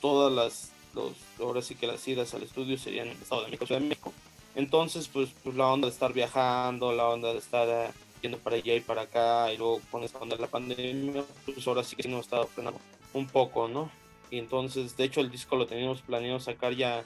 [0.01, 3.47] todas las, los, ahora sí que las idas al estudio serían en el Estado de
[3.47, 3.81] México, Ciudad.
[4.57, 7.93] Entonces, pues, pues la onda de estar viajando, la onda de estar eh,
[8.23, 11.65] yendo para allá y para acá, y luego con esta onda de la pandemia, pues
[11.69, 12.81] ahora sí que sí nos está frenando
[13.15, 13.89] un poco, ¿no?
[14.33, 17.05] Y entonces, de hecho, el disco lo teníamos planeado sacar ya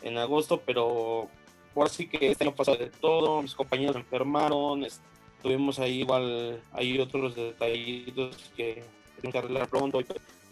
[0.00, 1.28] en agosto, pero
[1.76, 5.02] ahora sí que este año pasó de todo, mis compañeros enfermaron, es-
[5.42, 8.82] tuvimos ahí igual, hay otros detallitos que
[9.16, 10.00] tenemos que arreglar pronto,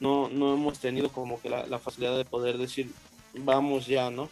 [0.00, 2.90] no, no hemos tenido como que la, facilidad de poder decir,
[3.34, 4.28] vamos ya, ¿no?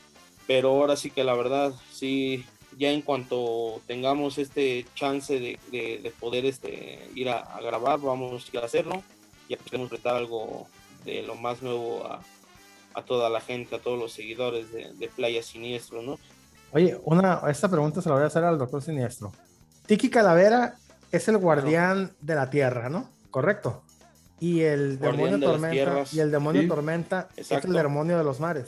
[0.46, 2.44] Pero ahora sí que la verdad, sí,
[2.78, 8.50] ya en cuanto tengamos este chance de, de- de poder este, ir a, grabar, vamos
[8.54, 9.02] a hacerlo.
[9.48, 10.66] Ya queremos prestar algo
[11.04, 12.20] de lo más nuevo a,
[12.94, 16.18] a toda la gente, a todos los seguidores de, de Playa Siniestro, ¿no?
[16.72, 19.32] Oye, una, esta pregunta se la voy a hacer al doctor Siniestro.
[19.86, 20.76] Tiki Calavera
[21.12, 23.08] es el guardián de la tierra, ¿no?
[23.30, 23.82] Correcto.
[24.40, 26.68] Y el demonio de tormenta y el demonio Sí.
[26.68, 28.66] tormenta es el demonio de los mares.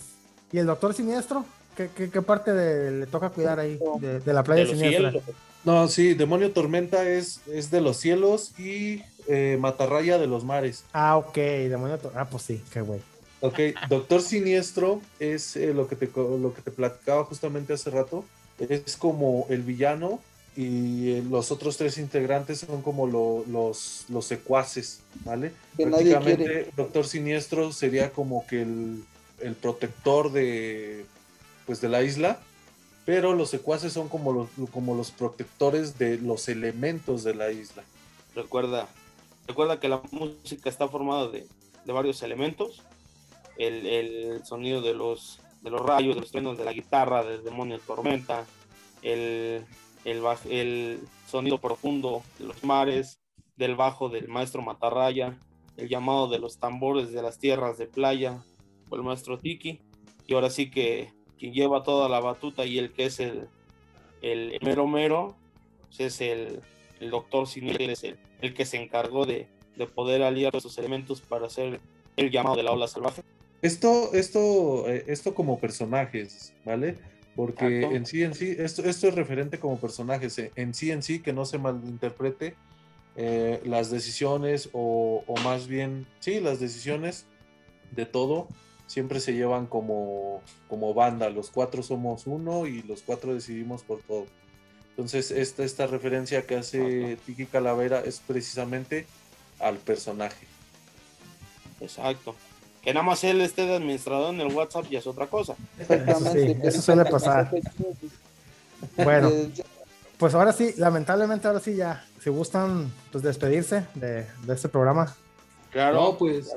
[0.53, 1.45] ¿Y el doctor Siniestro?
[1.77, 5.11] ¿Qué, qué- qué parte de- le toca cuidar ahí de, de la playa De siniestra?
[5.11, 5.25] cielos.
[5.65, 10.85] No, sí, Demonio Tormenta es, es de los cielos y eh, Matarraya de los mares.
[10.93, 13.01] Ah, ok, demonio tor- Ah, pues sí, qué güey.
[13.41, 13.59] Ok,
[13.89, 18.25] Doctor Siniestro es eh, lo, que te, lo que te platicaba justamente hace rato.
[18.59, 20.21] Es como el villano
[20.59, 25.53] y eh, los otros tres integrantes son como lo- los, los secuaces, ¿vale?
[25.77, 29.05] Que nadie Prácticamente Doctor Siniestro sería como que el,
[29.41, 31.07] el protector de,
[31.65, 32.41] pues, de la isla,
[33.05, 37.85] pero los secuaces son como los, como los protectores de los elementos de la isla.
[38.35, 38.89] Recuerda,
[39.47, 41.47] recuerda que la música está formada de,
[41.85, 42.83] de varios elementos.
[43.57, 47.43] El, el sonido de los, de los rayos, de los truenos de la guitarra, del
[47.45, 48.45] demonio tormenta,
[49.03, 49.65] el,
[50.11, 53.21] el, sonido profundo de los mares,
[53.57, 55.39] del bajo del maestro Matarraya,
[55.77, 58.43] el llamado de los tambores de las tierras de playa,
[58.89, 59.81] o el maestro Tiki.
[60.27, 63.49] Y ahora sí que quien lleva toda la batuta y el que es el,
[64.23, 65.37] el mero mero,
[65.87, 66.61] pues es el,
[67.01, 70.77] el doctor Siniestro, él es el, el que se encargó de, de poder aliar esos
[70.79, 71.81] elementos para hacer
[72.17, 73.23] el llamado de la ola salvaje.
[73.63, 76.97] Esto, esto, eh, esto como personajes, ¿vale?
[77.39, 77.97] Porque Exacto.
[77.97, 81.21] en sí, en sí, esto, esto es referente como personajes, eh, en sí, en sí,
[81.21, 82.57] que no se malinterprete
[83.15, 87.27] eh, las decisiones o, o más bien, sí, las decisiones
[87.93, 88.49] de todo
[88.89, 94.01] siempre se llevan como, como banda, los cuatro somos uno y los cuatro decidimos por
[94.01, 94.27] todo.
[94.91, 99.07] Entonces, esta, esta referencia que hace Tiki Calavera es precisamente
[99.61, 100.45] al personaje.
[101.81, 102.35] Exacto.
[102.89, 105.55] Que nada más él esté de administrador en el WhatsApp ya es otra cosa.
[105.79, 106.55] Exactamente.
[106.55, 107.51] sí, eso suele pasar.
[108.97, 109.31] Bueno,
[110.17, 115.15] pues ahora sí, lamentablemente ahora sí ya, si gustan pues despedirse de, de este programa.
[115.71, 116.51] Claro, No, pues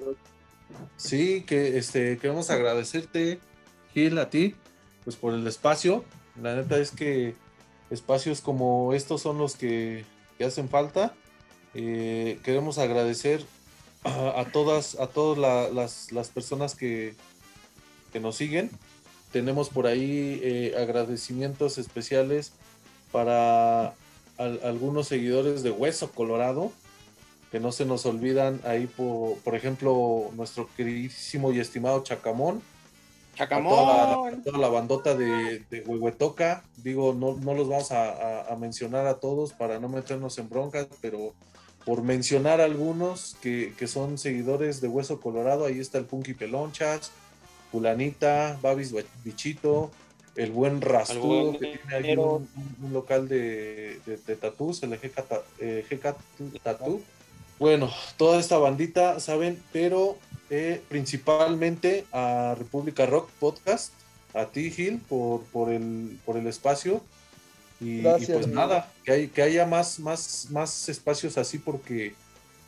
[0.96, 3.42] sí, que este, queremos agradecerte,
[3.94, 4.56] Gil, a ti,
[5.04, 6.06] pues por el espacio.
[6.42, 7.36] La neta es que
[7.90, 10.06] espacios como estos son los que,
[10.38, 11.14] que hacen falta.
[11.74, 13.44] Eh, queremos agradecer
[14.04, 17.16] a, a todas, a todas la- las, las personas que,
[18.12, 18.70] que nos siguen.
[19.32, 22.54] Tenemos por ahí eh, agradecimientos especiales
[23.12, 23.94] para
[24.38, 26.72] al- algunos seguidores de Hueso Colorado,
[27.52, 32.62] que no se nos olvidan ahí, por, por ejemplo, nuestro queridísimo y estimado Chacamón,
[33.38, 34.34] a toda, Chacamón.
[34.34, 36.64] a toda la bandota de, de Huehuetoca.
[36.78, 40.50] Digo, no, no los vamos a, a- a mencionar a todos para no meternos en
[40.50, 41.34] broncas, pero
[41.86, 47.12] por mencionar algunos que, que son seguidores de Hueso Colorado, ahí está el Punky Pelonchas,
[47.72, 49.92] Fulanita, Babis Bichito,
[50.36, 52.48] el buen Rastudo, que tiene ahí un,
[52.82, 55.24] un local de, de, de tatús, el GK,
[55.60, 56.16] eh, GK
[56.64, 57.02] Tatú.
[57.60, 59.62] Bueno, toda esta bandita, ¿saben?
[59.72, 60.18] Pero
[60.50, 63.94] eh, principalmente a República Rock Podcast,
[64.34, 67.02] a ti, Gil, por, por, el, por el espacio.
[67.82, 68.48] Y, pues amigo.
[68.48, 72.14] nada, que, hay, que haya más, más, más espacios así porque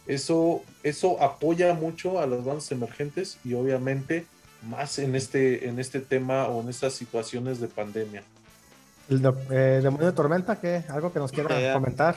[0.07, 4.26] eso, eso apoya mucho a las bandas emergentes y obviamente
[4.68, 8.24] más en este, en este tema o en estas situaciones de pandemia.
[9.09, 10.84] El eh, demonio de tormenta, ¿qué?
[10.89, 11.74] ¿Algo que nos quiera Ya.
[11.74, 12.16] comentar?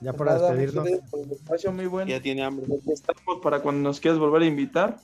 [0.00, 0.88] Ya para Nada, despedirnos.
[1.32, 2.10] espacio muy bueno.
[2.10, 2.66] Ya tiene hambre.
[2.92, 4.98] Estamos para cuando nos quieras volver a invitar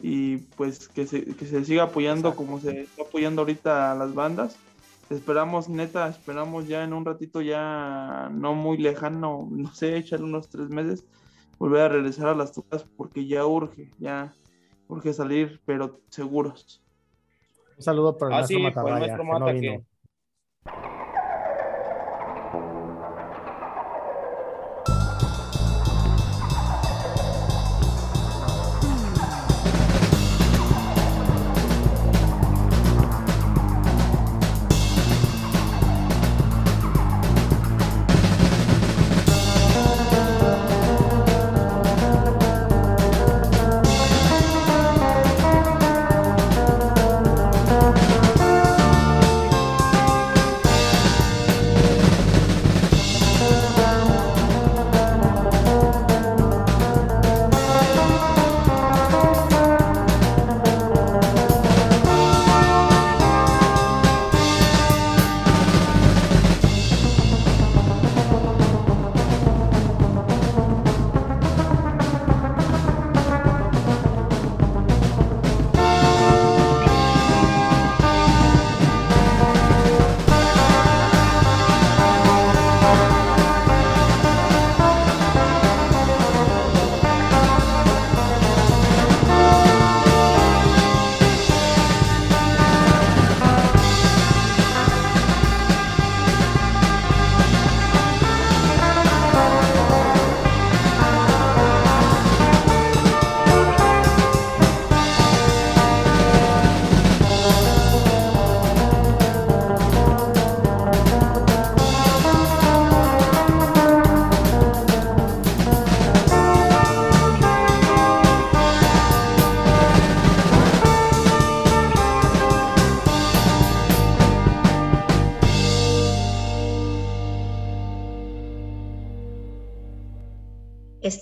[0.00, 4.14] y pues que se, que se siga apoyando como se está apoyando ahorita a las
[4.14, 4.56] bandas.
[5.10, 10.48] Esperamos, neta, esperamos ya en un ratito ya no muy lejano, no sé, echarle unos
[10.50, 11.04] tres meses,
[11.58, 14.32] volver a regresar a las tocas porque ya urge, ya
[14.88, 16.82] urge salir, pero seguros.
[17.76, 19.60] Un saludo para el Ah, sí, que no vino.
[19.60, 19.97] que-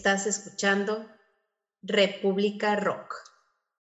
[0.07, 1.05] Estás escuchando
[1.83, 3.06] República Rock.